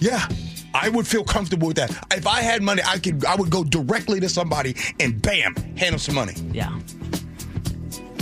Yeah. 0.00 0.26
I 0.74 0.88
would 0.88 1.06
feel 1.06 1.22
comfortable 1.24 1.68
with 1.68 1.76
that. 1.76 1.90
If 2.12 2.26
I 2.26 2.42
had 2.42 2.62
money, 2.62 2.82
I 2.84 2.98
could 2.98 3.24
I 3.24 3.36
would 3.36 3.50
go 3.50 3.62
directly 3.64 4.18
to 4.20 4.28
somebody 4.28 4.74
and 5.00 5.20
bam, 5.22 5.54
hand 5.76 5.92
them 5.92 5.98
some 5.98 6.14
money. 6.16 6.34
Yeah. 6.52 6.76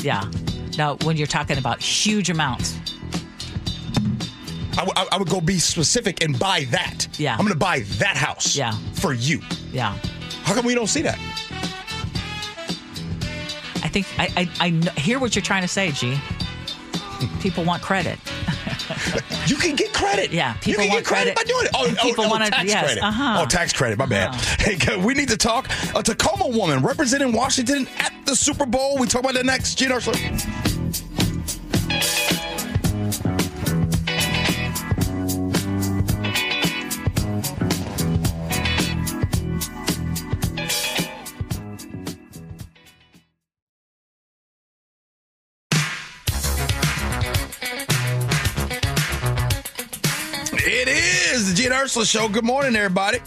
Yeah. 0.02 0.30
Now, 0.76 0.96
when 1.04 1.16
you're 1.16 1.26
talking 1.26 1.58
about 1.58 1.80
huge 1.80 2.28
amounts, 2.30 2.76
I 4.78 4.84
would- 4.84 4.96
I- 4.98 5.08
I 5.12 5.16
would 5.18 5.28
go 5.28 5.40
be 5.40 5.58
specific 5.58 6.22
and 6.24 6.38
buy 6.38 6.64
that. 6.70 7.06
Yeah. 7.18 7.32
I'm 7.32 7.38
going 7.38 7.50
to 7.52 7.58
buy 7.58 7.80
that 7.98 8.16
house. 8.16 8.56
Yeah. 8.56 8.72
For 8.94 9.12
you. 9.12 9.40
yeah. 9.72 9.96
How 10.44 10.54
come 10.54 10.64
we 10.66 10.74
don't 10.74 10.86
see 10.88 11.02
that? 11.02 11.18
I 13.84 13.88
think 13.88 14.06
I, 14.18 14.48
I, 14.60 14.66
I 14.66 15.00
hear 15.00 15.18
what 15.18 15.34
you're 15.36 15.42
trying 15.42 15.62
to 15.62 15.68
say, 15.68 15.90
G. 15.92 16.18
People 17.40 17.64
want 17.64 17.82
credit. 17.82 18.18
You 19.46 19.56
can 19.56 19.74
get 19.74 19.92
credit. 19.92 20.30
Yeah, 20.32 20.56
you 20.64 20.76
can 20.76 20.88
want 20.88 21.00
get 21.00 21.04
credit, 21.04 21.34
credit. 21.34 21.36
by 21.36 21.42
doing 21.42 21.64
it. 21.66 21.70
Oh, 21.74 21.86
And 21.88 21.98
oh, 21.98 22.02
people 22.02 22.24
oh, 22.24 22.28
wanna- 22.30 22.48
tax 22.50 22.64
yes, 22.64 22.84
credit. 22.84 23.02
uh-huh. 23.02 23.40
Oh, 23.42 23.46
tax 23.46 23.72
credit. 23.72 23.98
My 23.98 24.06
bad. 24.06 24.34
Hey, 24.62 24.96
we 24.96 25.14
need 25.14 25.28
to 25.28 25.36
talk. 25.36 25.68
A 25.96 26.02
Tacoma 26.02 26.46
woman 26.48 26.82
representing 26.82 27.32
Washington 27.32 27.88
at 27.98 28.12
the 28.24 28.36
Super 28.36 28.64
Bowl. 28.66 28.96
We 28.98 29.06
talk 29.08 29.22
about 29.22 29.34
the 29.34 29.42
next. 29.42 29.74
Gene 29.74 29.90
Ursula 51.92 52.06
Show. 52.06 52.26
Good 52.26 52.46
morning, 52.46 52.74
everybody. 52.74 53.18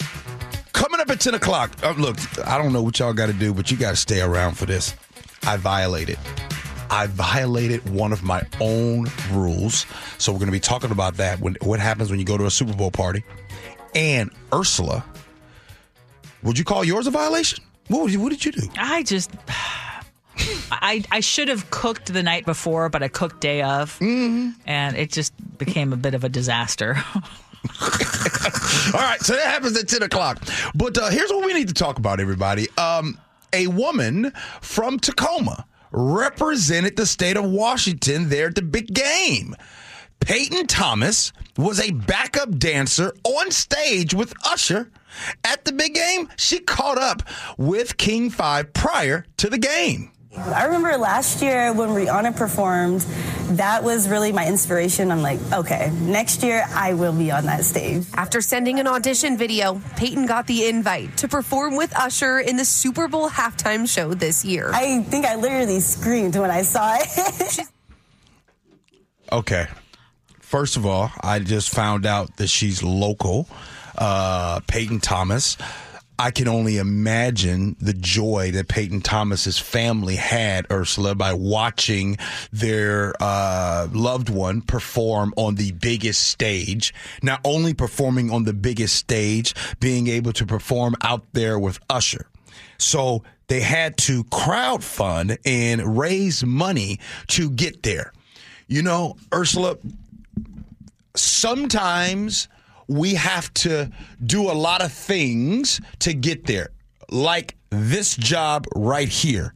Coming 0.74 1.00
up 1.00 1.08
at 1.12 1.20
10 1.20 1.36
o'clock. 1.36 1.70
Uh, 1.84 1.94
look, 2.00 2.18
I 2.48 2.58
don't 2.58 2.74
know 2.74 2.82
what 2.82 2.98
y'all 2.98 3.14
got 3.14 3.28
to 3.28 3.34
do, 3.34 3.54
but 3.54 3.70
you 3.70 3.78
got 3.78 3.92
to 3.92 3.96
stay 3.96 4.22
around 4.22 4.58
for 4.58 4.66
this. 4.66 4.96
I 5.44 5.58
violated. 5.58 6.18
I 6.90 7.06
violated 7.06 7.88
one 7.88 8.12
of 8.12 8.24
my 8.24 8.42
own 8.60 9.06
rules. 9.30 9.86
So 10.18 10.32
we're 10.32 10.40
going 10.40 10.48
to 10.48 10.52
be 10.52 10.60
talking 10.60 10.90
about 10.90 11.18
that. 11.18 11.40
When, 11.42 11.56
what 11.62 11.80
happens 11.80 12.10
when 12.10 12.18
you 12.18 12.26
go 12.26 12.40
to 12.40 12.48
a 12.48 12.50
Super 12.50 12.74
Bowl 12.74 12.90
party? 12.90 13.24
And 13.94 14.32
Ursula, 14.52 15.06
would 16.42 16.58
you 16.58 16.66
call 16.66 16.84
yours 16.84 17.06
a 17.06 17.12
violation? 17.12 17.64
What, 17.90 18.02
would 18.02 18.14
you, 18.14 18.20
what 18.20 18.32
did 18.32 18.46
you 18.46 18.52
do? 18.52 18.68
I 18.80 19.04
just. 19.04 19.30
I, 20.72 21.04
I 21.12 21.20
should 21.20 21.50
have 21.50 21.70
cooked 21.70 22.12
the 22.12 22.24
night 22.24 22.46
before, 22.46 22.90
but 22.90 23.04
I 23.04 23.10
cooked 23.10 23.42
day 23.42 23.62
of, 23.62 23.94
mm-hmm. 24.00 24.50
and 24.66 24.98
it 24.98 25.12
just 25.12 25.34
became 25.58 25.94
a 25.94 25.98
bit 25.98 26.16
of 26.16 26.24
a 26.24 26.30
disaster. 26.30 26.98
All 28.94 29.02
right, 29.02 29.22
so 29.22 29.36
that 29.36 29.46
happens 29.46 29.78
at 29.78 29.88
10 29.88 30.04
o'clock. 30.04 30.42
But 30.74 30.98
uh, 30.98 31.10
here's 31.10 31.30
what 31.30 31.46
we 31.46 31.54
need 31.54 31.68
to 31.68 31.74
talk 31.74 31.98
about, 31.98 32.20
everybody. 32.20 32.68
Um, 32.78 33.20
a 33.54 33.68
woman 33.68 34.32
from 34.62 35.00
Tacoma 35.00 35.66
represented 35.92 36.98
the 36.98 37.06
state 37.06 37.38
of 37.38 37.46
Washington 37.46 38.30
there 38.30 38.48
at 38.48 38.56
the 38.56 38.62
big 38.62 38.94
game. 38.94 39.56
Peyton 40.20 40.68
Thomas 40.68 41.32
was 41.58 41.80
a 41.80 41.92
backup 41.92 42.58
dancer 42.58 43.14
on 43.24 43.52
stage 43.52 44.14
with 44.14 44.34
Usher 44.46 44.92
at 45.44 45.66
the 45.66 45.72
big 45.72 45.94
game. 45.94 46.30
She 46.36 46.60
caught 46.60 46.98
up 46.98 47.22
with 47.58 47.98
King 47.98 48.30
5 48.30 48.74
prior 48.74 49.26
to 49.38 49.50
the 49.50 49.58
game. 49.58 50.12
I 50.38 50.66
remember 50.66 50.98
last 50.98 51.42
year 51.42 51.74
when 51.74 51.90
Rihanna 51.90 52.36
performed, 52.36 53.02
that 53.58 53.84
was 53.84 54.10
really 54.10 54.32
my 54.32 54.48
inspiration. 54.48 55.12
I'm 55.12 55.22
like, 55.22 55.40
okay, 55.54 55.92
next 56.02 56.44
year 56.44 56.66
I 56.70 56.94
will 56.94 57.14
be 57.14 57.32
on 57.32 57.46
that 57.46 57.64
stage. 57.64 58.06
After 58.16 58.42
sending 58.42 58.80
an 58.80 58.88
audition 58.88 59.38
video, 59.38 59.82
Peyton 59.96 60.26
got 60.26 60.48
the 60.48 60.68
invite 60.68 61.18
to 61.18 61.28
perform 61.28 61.78
with 61.78 61.96
Usher 61.98 62.40
in 62.40 62.58
the 62.58 62.66
Super 62.66 63.08
Bowl 63.08 63.30
halftime 63.30 63.88
show 63.88 64.14
this 64.14 64.44
year. 64.44 64.72
I 64.74 65.02
think 65.04 65.26
I 65.26 65.36
literally 65.36 65.80
screamed 65.80 66.36
when 66.36 66.52
I 66.52 66.62
saw 66.64 66.98
it. 67.00 67.60
Okay. 69.32 69.68
First 70.40 70.78
of 70.78 70.86
all, 70.86 71.12
I 71.22 71.40
just 71.40 71.74
found 71.74 72.06
out 72.06 72.38
that 72.38 72.48
she's 72.48 72.84
local, 72.84 73.48
uh, 73.98 74.60
Peyton 74.68 75.00
Thomas. 75.00 75.58
I 76.18 76.32
can 76.32 76.48
only 76.48 76.78
imagine 76.78 77.76
the 77.80 77.94
joy 77.94 78.52
that 78.52 78.70
Peyton 78.70 79.02
Thomas's 79.02 79.60
family 79.60 80.16
had, 80.16 80.66
Ursula, 80.72 81.14
by 81.14 81.34
watching 81.34 82.18
their 82.54 83.14
uh, 83.20 83.88
loved 83.92 84.30
one 84.30 84.62
perform 84.62 85.34
on 85.36 85.56
the 85.56 85.72
biggest 85.74 86.24
stage. 86.24 86.94
Not 87.22 87.42
only 87.44 87.74
performing 87.74 88.32
on 88.32 88.46
the 88.46 88.54
biggest 88.54 88.96
stage, 88.96 89.54
being 89.80 90.08
able 90.08 90.32
to 90.34 90.46
perform 90.46 90.96
out 91.02 91.26
there 91.34 91.60
with 91.60 91.80
Usher. 91.90 92.28
So 92.78 93.24
they 93.48 93.60
had 93.60 93.98
to 93.98 94.24
crowdfund 94.26 95.38
and 95.46 95.98
raise 95.98 96.46
money 96.46 97.00
to 97.28 97.50
get 97.50 97.84
there. 97.84 98.14
You 98.68 98.82
know, 98.82 99.18
Ursula, 99.34 99.78
sometimes 101.16 102.48
we 102.88 103.16
have 103.16 103.54
to 103.56 103.90
do 104.24 104.50
a 104.50 104.54
lot 104.54 104.84
of 104.84 104.92
things 104.92 105.82
to 106.00 106.14
get 106.14 106.46
there, 106.46 106.70
like 107.10 107.56
this 107.70 108.16
job 108.16 108.66
right 108.76 109.10
here. 109.10 109.54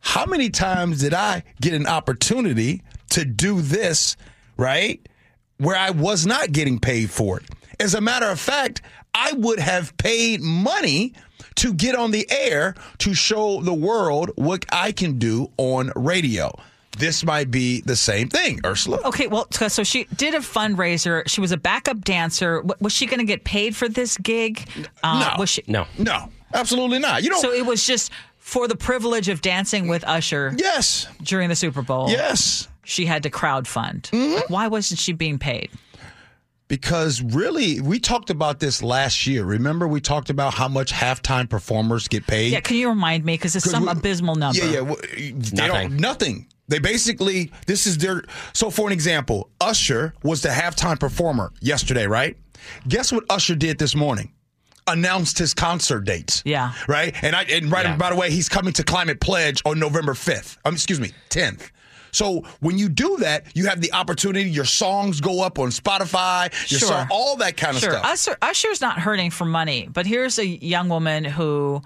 How 0.00 0.26
many 0.26 0.50
times 0.50 1.00
did 1.00 1.14
I 1.14 1.44
get 1.60 1.74
an 1.74 1.86
opportunity 1.86 2.82
to 3.10 3.24
do 3.24 3.60
this, 3.60 4.16
right, 4.56 5.00
where 5.58 5.76
I 5.76 5.90
was 5.90 6.26
not 6.26 6.52
getting 6.52 6.78
paid 6.78 7.10
for 7.10 7.38
it? 7.38 7.44
As 7.78 7.94
a 7.94 8.00
matter 8.00 8.26
of 8.26 8.40
fact, 8.40 8.82
I 9.14 9.32
would 9.32 9.58
have 9.58 9.96
paid 9.96 10.40
money 10.40 11.14
to 11.56 11.74
get 11.74 11.94
on 11.94 12.10
the 12.10 12.26
air 12.30 12.74
to 12.98 13.14
show 13.14 13.60
the 13.60 13.74
world 13.74 14.30
what 14.36 14.64
I 14.72 14.92
can 14.92 15.18
do 15.18 15.50
on 15.56 15.92
radio. 15.94 16.52
This 16.98 17.24
might 17.24 17.50
be 17.50 17.80
the 17.80 17.96
same 17.96 18.28
thing, 18.28 18.60
Ursula. 18.66 18.98
Okay, 19.06 19.26
well, 19.26 19.46
so 19.50 19.68
so 19.68 19.82
she 19.82 20.04
did 20.16 20.34
a 20.34 20.38
fundraiser. 20.40 21.26
She 21.26 21.40
was 21.40 21.50
a 21.50 21.56
backup 21.56 22.04
dancer. 22.04 22.62
Was 22.80 22.92
she 22.92 23.06
going 23.06 23.18
to 23.20 23.24
get 23.24 23.44
paid 23.44 23.74
for 23.74 23.88
this 23.88 24.16
gig? 24.18 24.68
Uh, 25.02 25.30
no, 25.34 25.40
Was 25.40 25.48
she? 25.50 25.62
No. 25.66 25.86
no, 25.98 26.28
absolutely 26.52 26.98
not. 26.98 27.22
You 27.22 27.30
know, 27.30 27.38
So 27.40 27.50
it 27.52 27.64
was 27.64 27.86
just 27.86 28.12
for 28.38 28.68
the 28.68 28.76
privilege 28.76 29.28
of 29.30 29.40
dancing 29.40 29.88
with 29.88 30.04
Usher 30.06 30.54
yes, 30.58 31.06
during 31.22 31.48
the 31.48 31.56
Super 31.56 31.80
Bowl. 31.82 32.10
yes. 32.10 32.68
She 32.84 33.06
had 33.06 33.22
to 33.22 33.30
crowdfund. 33.30 34.10
Mm-hmm. 34.10 34.52
Why 34.52 34.66
wasn't 34.68 34.98
she 35.00 35.12
being 35.12 35.38
paid? 35.38 35.70
Because 36.68 37.20
really, 37.20 37.80
we 37.80 38.00
talked 38.00 38.30
about 38.30 38.58
this 38.58 38.82
last 38.82 39.26
year. 39.26 39.44
Remember, 39.44 39.86
we 39.86 40.00
talked 40.00 40.30
about 40.30 40.54
how 40.54 40.68
much 40.68 40.90
halftime 40.92 41.48
performers 41.48 42.08
get 42.08 42.26
paid. 42.26 42.50
Yeah, 42.52 42.60
can 42.60 42.76
you 42.76 42.88
remind 42.88 43.24
me? 43.24 43.34
Because 43.34 43.54
it's 43.54 43.64
'Cause 43.66 43.72
some 43.72 43.84
we- 43.84 43.90
abysmal 43.92 44.36
number. 44.36 44.58
Yeah, 44.64 44.70
yeah. 44.72 44.80
well, 44.80 44.96
They 45.14 45.32
Nothing. 45.32 45.56
don't 45.90 45.96
nothing. 45.96 46.46
They 46.72 46.78
basically 46.78 47.52
this 47.66 47.86
is 47.86 47.98
their. 47.98 48.24
So 48.54 48.70
for 48.70 48.86
an 48.86 48.92
example, 48.92 49.50
Usher 49.60 50.14
was 50.22 50.40
the 50.42 50.48
halftime 50.48 50.98
performer 50.98 51.52
yesterday, 51.60 52.06
right? 52.06 52.36
Guess 52.88 53.12
what 53.12 53.24
Usher 53.28 53.54
did 53.54 53.78
this 53.78 53.94
morning? 53.94 54.32
Announced 54.88 55.38
his 55.38 55.54
concert 55.54 56.00
dates. 56.00 56.42
Yeah. 56.44 56.72
Right. 56.88 57.14
And 57.22 57.36
I 57.36 57.42
and 57.44 57.70
right 57.70 57.84
Yeah. 57.84 57.96
by 57.96 58.10
the 58.10 58.16
way, 58.16 58.30
he's 58.30 58.48
coming 58.48 58.72
to 58.72 58.82
Climate 58.82 59.20
Pledge 59.20 59.62
on 59.64 59.78
November 59.78 60.14
fifth. 60.14 60.58
Um, 60.64 60.74
excuse 60.74 60.98
me, 60.98 61.12
tenth. 61.28 61.70
So 62.10 62.42
when 62.60 62.76
you 62.78 62.88
do 62.88 63.16
that, 63.18 63.46
you 63.54 63.66
have 63.68 63.80
the 63.80 63.92
opportunity. 63.92 64.50
Your 64.50 64.64
songs 64.64 65.20
go 65.20 65.42
up 65.42 65.58
on 65.58 65.68
Spotify. 65.68 66.50
Your 66.70 66.80
Sure. 66.80 66.88
song, 66.88 67.06
all 67.10 67.36
that 67.36 67.56
kind 67.56 67.76
of 67.76 67.82
Sure, 67.82 67.92
stuff. 67.92 68.04
Usher, 68.04 68.36
Usher's 68.42 68.80
not 68.80 68.98
hurting 68.98 69.30
for 69.30 69.44
money, 69.44 69.88
but 69.90 70.04
here's 70.06 70.38
a 70.38 70.46
young 70.46 70.88
woman 70.88 71.24
who 71.24 71.80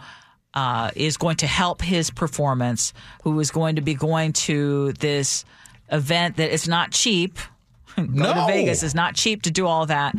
uh, 0.56 0.90
is 0.96 1.18
going 1.18 1.36
to 1.36 1.46
help 1.46 1.82
his 1.82 2.10
performance, 2.10 2.94
who 3.22 3.38
is 3.38 3.50
going 3.50 3.76
to 3.76 3.82
be 3.82 3.94
going 3.94 4.32
to 4.32 4.92
this 4.94 5.44
event 5.92 6.38
that 6.38 6.52
is 6.52 6.66
not 6.66 6.90
cheap. 6.90 7.38
Go 7.96 8.04
to 8.34 8.44
Vegas 8.48 8.82
is 8.82 8.94
not 8.94 9.14
cheap 9.14 9.42
to 9.42 9.50
do 9.50 9.66
all 9.66 9.86
that. 9.86 10.14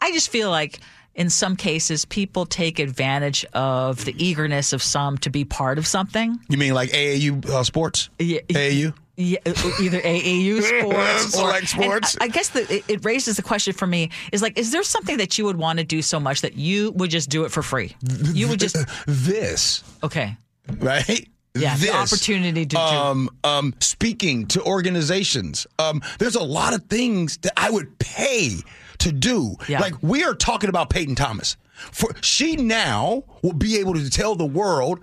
I 0.00 0.12
just 0.12 0.28
feel 0.28 0.50
like 0.50 0.80
in 1.14 1.30
some 1.30 1.56
cases 1.56 2.04
people 2.04 2.44
take 2.44 2.78
advantage 2.78 3.44
of 3.54 4.04
the 4.04 4.14
eagerness 4.22 4.74
of 4.74 4.82
some 4.82 5.18
to 5.18 5.30
be 5.30 5.44
part 5.44 5.78
of 5.78 5.86
something. 5.86 6.38
you 6.48 6.58
mean 6.58 6.74
like 6.74 6.90
AAU 6.90 7.44
uh, 7.46 7.64
sports? 7.64 8.10
Yeah. 8.18 8.40
AAU. 8.48 8.94
Yeah, 9.20 9.38
either 9.80 9.98
AAU 10.00 10.62
sports 10.80 11.34
or 11.34 11.38
Select 11.40 11.68
sports. 11.68 12.16
I 12.20 12.24
I 12.26 12.28
guess 12.28 12.50
the, 12.50 12.72
it- 12.72 12.84
it 12.86 13.04
raises 13.04 13.36
the 13.36 13.42
question 13.42 13.72
for 13.72 13.86
me 13.86 14.10
is 14.30 14.42
like, 14.42 14.56
is 14.56 14.70
there 14.70 14.84
something 14.84 15.16
that 15.18 15.36
you 15.38 15.44
would 15.44 15.56
want 15.56 15.80
to 15.80 15.84
do 15.84 16.02
so 16.02 16.20
much 16.20 16.42
that 16.42 16.54
you 16.56 16.92
would 16.92 17.10
just 17.10 17.28
do 17.28 17.44
it 17.44 17.50
for 17.50 17.62
free? 17.62 17.96
You 18.32 18.46
would 18.48 18.60
just 18.60 18.76
This 19.06 19.82
okay, 20.04 20.36
right? 20.78 21.28
yeah, 21.54 21.76
this. 21.76 21.86
the 21.90 21.96
opportunity 21.96 22.64
to 22.66 22.76
do. 22.76 22.78
um, 22.78 23.28
um, 23.42 23.74
speaking 23.80 24.46
to 24.48 24.62
organizations. 24.62 25.66
Um, 25.80 26.00
there's 26.20 26.36
a 26.36 26.42
lot 26.44 26.72
of 26.74 26.84
things 26.84 27.38
that 27.38 27.54
I 27.56 27.70
would 27.70 27.98
pay 27.98 28.58
to 28.98 29.10
do. 29.10 29.56
Yeah. 29.68 29.80
Like 29.80 29.94
we 30.00 30.22
are 30.22 30.34
talking 30.34 30.70
about 30.70 30.90
Peyton 30.90 31.16
Thomas. 31.16 31.56
For 31.74 32.10
she 32.22 32.54
now 32.56 33.24
will 33.42 33.52
be 33.52 33.78
able 33.78 33.94
to 33.94 34.08
tell 34.10 34.34
the 34.36 34.46
world, 34.46 35.00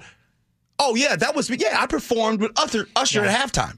"Oh 0.80 0.96
yeah, 0.96 1.16
that 1.18 1.36
was 1.36 1.50
me. 1.50 1.58
yeah, 1.60 1.78
I 1.82 1.88
performed 1.88 2.40
with 2.42 2.52
Usher, 2.58 2.88
Usher 2.96 3.26
at 3.26 3.36
halftime." 3.38 3.78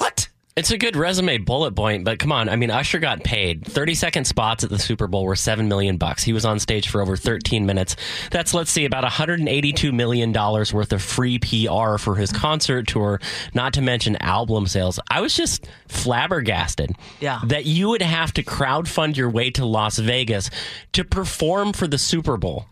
What? 0.00 0.28
It's 0.56 0.72
a 0.72 0.76
good 0.78 0.96
resume 0.96 1.38
bullet 1.38 1.74
point, 1.76 2.04
but 2.04 2.18
come 2.18 2.32
on. 2.32 2.48
I 2.48 2.56
mean, 2.56 2.70
Usher 2.70 2.98
got 2.98 3.22
paid. 3.22 3.64
30 3.64 3.94
second 3.94 4.24
spots 4.26 4.64
at 4.64 4.68
the 4.68 4.78
Super 4.80 5.06
Bowl 5.06 5.24
were 5.24 5.36
7 5.36 5.68
million 5.68 5.96
bucks. 5.96 6.22
He 6.24 6.32
was 6.32 6.44
on 6.44 6.58
stage 6.58 6.88
for 6.88 7.00
over 7.00 7.16
13 7.16 7.64
minutes. 7.64 7.96
That's, 8.30 8.52
let's 8.52 8.70
see, 8.70 8.84
about 8.84 9.04
182 9.04 9.92
million 9.92 10.32
dollars 10.32 10.74
worth 10.74 10.92
of 10.92 11.00
free 11.02 11.38
PR 11.38 11.96
for 11.98 12.16
his 12.16 12.32
concert 12.32 12.88
tour, 12.88 13.20
not 13.54 13.72
to 13.74 13.80
mention 13.80 14.16
album 14.16 14.66
sales. 14.66 14.98
I 15.08 15.20
was 15.20 15.34
just 15.34 15.66
flabbergasted 15.88 16.92
Yeah. 17.20 17.40
that 17.46 17.64
you 17.64 17.88
would 17.90 18.02
have 18.02 18.34
to 18.34 18.42
crowdfund 18.42 19.16
your 19.16 19.30
way 19.30 19.50
to 19.52 19.64
Las 19.64 19.98
Vegas 19.98 20.50
to 20.92 21.04
perform 21.04 21.72
for 21.72 21.86
the 21.86 21.98
Super 21.98 22.36
Bowl. 22.36 22.66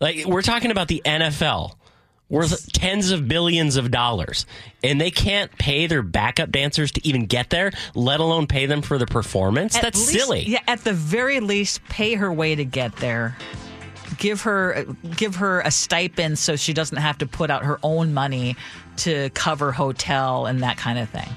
Like, 0.00 0.24
we're 0.26 0.42
talking 0.42 0.70
about 0.70 0.88
the 0.88 1.02
NFL 1.04 1.74
worth 2.28 2.70
tens 2.72 3.10
of 3.10 3.26
billions 3.26 3.76
of 3.76 3.90
dollars. 3.90 4.44
And 4.84 5.00
they 5.00 5.10
can't 5.10 5.50
pay 5.58 5.86
their 5.86 6.02
backup 6.02 6.50
dancers 6.50 6.92
to 6.92 7.06
even 7.06 7.26
get 7.26 7.50
there 7.50 7.72
let 7.94 8.20
alone 8.20 8.46
pay 8.46 8.66
them 8.66 8.82
for 8.82 8.98
the 8.98 9.06
performance. 9.06 9.76
At 9.76 9.82
that's 9.82 9.98
least- 9.98 10.12
silly. 10.12 10.44
Yeah, 10.46 10.60
at 10.68 10.84
the 10.84 10.92
very 10.92 11.40
least, 11.40 11.82
pay 11.88 12.14
her 12.14 12.32
way 12.32 12.54
to 12.54 12.64
get 12.64 12.96
there. 12.96 13.36
Give 14.18 14.40
her 14.42 14.84
give 15.16 15.36
her 15.36 15.60
a 15.60 15.70
stipend 15.70 16.38
so 16.38 16.56
she 16.56 16.72
doesn't 16.72 16.96
have 16.98 17.18
to 17.18 17.26
put 17.26 17.50
out 17.50 17.64
her 17.64 17.78
own 17.82 18.14
money 18.14 18.56
to 18.98 19.30
cover 19.30 19.70
hotel 19.70 20.46
and 20.46 20.62
that 20.62 20.76
kind 20.76 20.98
of 20.98 21.08
thing. 21.10 21.28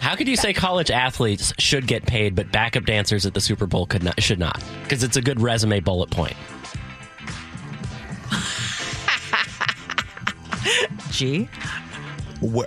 how 0.00 0.14
could 0.14 0.28
you 0.28 0.36
say 0.36 0.52
college 0.52 0.90
athletes 0.90 1.52
should 1.58 1.86
get 1.86 2.04
paid 2.06 2.34
but 2.36 2.52
backup 2.52 2.84
dancers 2.84 3.24
at 3.26 3.32
the 3.34 3.40
super 3.40 3.66
bowl 3.66 3.86
could 3.86 4.02
not 4.04 4.22
should 4.22 4.38
not? 4.38 4.62
Because 4.82 5.02
it's 5.02 5.16
a 5.16 5.22
good 5.22 5.40
resume 5.40 5.80
bullet 5.80 6.10
point 6.10 6.36
Gee, 11.14 11.48
Where, 12.40 12.66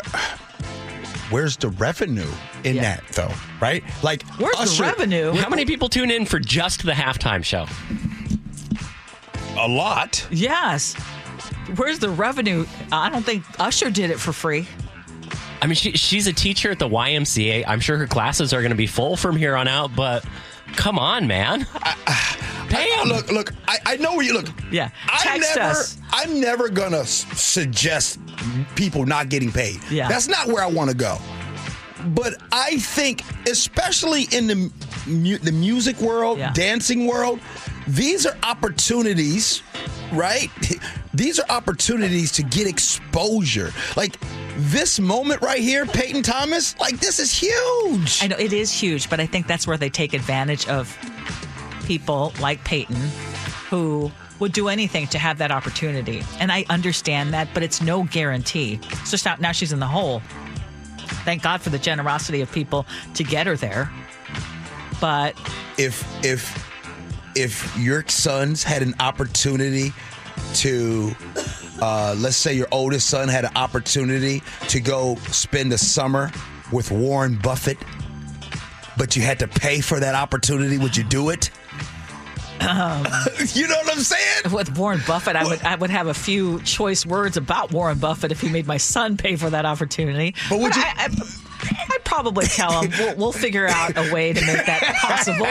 where's 1.30 1.58
the 1.58 1.70
revenue 1.70 2.28
in 2.64 2.76
Yeah. 2.78 2.82
that 2.82 3.04
though? 3.14 3.34
Right? 3.62 3.84
Like 4.04 4.24
where's 4.38 4.56
Usher- 4.58 4.84
the 4.84 4.90
revenue? 4.90 5.32
how 5.34 5.50
many 5.50 5.66
people 5.66 5.90
tune 5.90 6.10
in 6.12 6.26
for 6.26 6.40
just 6.40 6.84
the 6.86 6.94
halftime 6.94 7.44
show 7.44 7.66
A 9.60 9.68
lot. 9.68 10.26
Yes. 10.32 10.94
Where's 11.76 12.00
the 12.00 12.10
revenue? 12.10 12.66
I 12.92 13.10
don't 13.10 13.26
think 13.26 13.44
Usher 13.60 13.90
did 13.92 14.12
it 14.12 14.20
for 14.20 14.32
free. 14.32 14.68
i 15.62 15.66
mean 15.66 15.76
she, 15.76 15.92
she's 15.94 16.28
a 16.28 16.34
teacher 16.34 16.72
at 16.72 16.80
the 16.80 16.88
ymca 16.88 17.64
i'm 17.68 17.80
sure 17.82 17.98
her 17.98 18.08
classes 18.08 18.54
are 18.54 18.62
going 18.62 18.70
to 18.72 18.76
be 18.78 18.88
full 18.88 19.18
from 19.18 19.36
here 19.36 19.56
on 19.58 19.68
out 19.68 19.90
but 19.96 20.24
come 20.76 21.00
on 21.00 21.26
man 21.28 21.66
pay 21.66 22.27
Look, 23.06 23.32
look. 23.32 23.54
I, 23.68 23.78
I 23.86 23.96
know 23.98 24.14
where 24.16 24.26
you 24.26 24.34
look. 24.34 24.48
Yeah. 24.72 24.90
I'm 25.08 25.40
Text 25.40 25.56
never, 25.56 25.70
us. 25.72 25.98
I'm 26.12 26.40
never 26.40 26.70
gonna 26.70 27.06
suggest 27.06 28.20
people 28.76 29.06
not 29.06 29.30
getting 29.30 29.52
paid. 29.52 29.80
Yeah. 29.90 30.08
That's 30.08 30.28
not 30.28 30.48
where 30.48 30.64
I 30.64 30.68
want 30.68 30.90
to 30.90 30.96
go. 30.96 31.18
But 32.10 32.36
I 32.52 32.78
think, 32.78 33.22
especially 33.48 34.24
in 34.32 34.48
the 34.48 34.72
mu- 35.08 35.38
the 35.40 35.52
music 35.52 36.00
world, 36.00 36.38
Yeah. 36.40 36.54
dancing 36.54 37.08
world, 37.08 37.40
these 37.88 38.26
are 38.26 38.36
opportunities, 38.44 39.62
right? 40.14 40.50
These 41.14 41.40
are 41.40 41.46
opportunities 41.50 42.32
to 42.34 42.44
get 42.44 42.68
exposure. 42.68 43.72
Like 43.96 44.18
this 44.58 45.00
moment 45.00 45.42
right 45.42 45.60
here, 45.62 45.88
Peyton 45.88 46.22
Thomas. 46.22 46.78
Like 46.80 47.00
this 47.00 47.18
is 47.18 47.32
huge. 47.34 48.20
I 48.24 48.28
know 48.28 48.36
it 48.38 48.54
is 48.54 48.72
huge, 48.72 49.10
but 49.10 49.20
I 49.20 49.26
think 49.26 49.48
that's 49.48 49.66
where 49.66 49.78
they 49.78 49.90
take 49.90 50.14
advantage 50.14 50.68
of 50.68 50.96
people 51.88 52.34
like 52.42 52.64
Peyton 52.66 52.98
who 53.70 54.12
would 54.40 54.52
do 54.52 54.68
anything 54.68 55.08
to 55.08 55.18
have 55.18 55.38
that 55.38 55.52
opportunity. 55.52 56.22
And 56.40 56.52
I 56.52 56.66
understand 56.70 57.34
that, 57.34 57.48
but 57.54 57.64
it's 57.64 57.82
no 57.82 58.04
guarantee. 58.04 58.80
Now, 59.26 59.36
now 59.40 59.52
she's 59.54 59.72
in 59.72 59.80
the 59.80 59.88
hole. 59.88 60.22
Thank 61.24 61.42
God 61.42 61.62
for 61.62 61.70
the 61.70 61.80
generosity 61.80 62.42
of 62.42 62.52
people 62.52 62.86
to 63.16 63.24
get 63.24 63.48
her 63.48 63.56
there. 63.56 63.90
But 65.00 65.36
if 65.78 66.06
if 66.26 66.66
if 67.36 67.78
your 67.78 68.04
sons 68.08 68.64
had 68.64 68.82
an 68.82 68.94
opportunity 69.00 69.94
to 70.56 71.16
uh, 71.82 72.16
let's 72.18 72.36
say 72.36 72.54
your 72.54 72.68
oldest 72.72 73.10
son 73.10 73.28
had 73.28 73.46
an 73.46 73.52
opportunity 73.56 74.42
to 74.68 74.80
go 74.80 75.16
spend 75.32 75.72
the 75.72 75.78
summer 75.78 76.32
with 76.72 76.92
Warren 76.92 77.38
Buffett, 77.38 77.78
but 78.98 79.16
you 79.16 79.22
had 79.22 79.40
to 79.40 79.48
pay 79.48 79.80
for 79.80 80.00
that 80.00 80.16
opportunity, 80.16 80.78
would 80.78 80.98
you 80.98 81.04
do 81.04 81.30
it? 81.30 81.52
You 82.62 83.68
know 83.68 83.76
what 83.78 83.92
I'm 83.94 84.00
saying? 84.02 84.54
With 84.54 84.78
Warren 84.78 85.02
Buffett, 85.08 85.36
I 85.36 85.44
would 85.46 85.62
I 85.64 85.76
would 85.76 85.90
have 85.90 86.08
a 86.08 86.14
few 86.14 86.62
choice 86.62 87.06
words 87.06 87.38
about 87.38 87.72
Warren 87.72 87.98
Buffett 88.00 88.32
if 88.32 88.42
he 88.42 88.50
made 88.50 88.68
my 88.68 88.78
son 88.78 89.18
pay 89.18 89.36
for 89.36 89.50
that 89.50 89.66
opportunity. 89.66 90.36
But 90.50 90.60
would 90.60 90.76
you- 90.76 90.82
I, 90.82 91.08
I, 91.10 91.88
I'd 91.90 92.04
probably 92.06 92.46
tell 92.46 92.82
him 92.82 92.92
we'll, 92.98 93.16
we'll 93.16 93.32
figure 93.32 93.68
out 93.68 93.98
a 93.98 94.14
way 94.14 94.32
to 94.34 94.46
make 94.46 94.66
that 94.66 94.82
possible. 95.02 95.48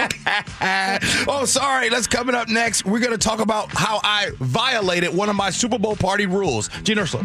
oh, 1.32 1.44
sorry. 1.44 1.90
Let's 1.90 2.06
coming 2.06 2.34
up 2.34 2.48
next. 2.48 2.84
We're 2.84 3.00
going 3.00 3.12
to 3.12 3.18
talk 3.18 3.40
about 3.40 3.70
how 3.72 4.00
I 4.02 4.30
violated 4.38 5.14
one 5.14 5.28
of 5.28 5.36
my 5.36 5.50
Super 5.50 5.78
Bowl 5.78 5.96
party 5.96 6.26
rules. 6.26 6.68
Gee 6.84 6.92
and 6.92 7.00
Ursula. 7.00 7.24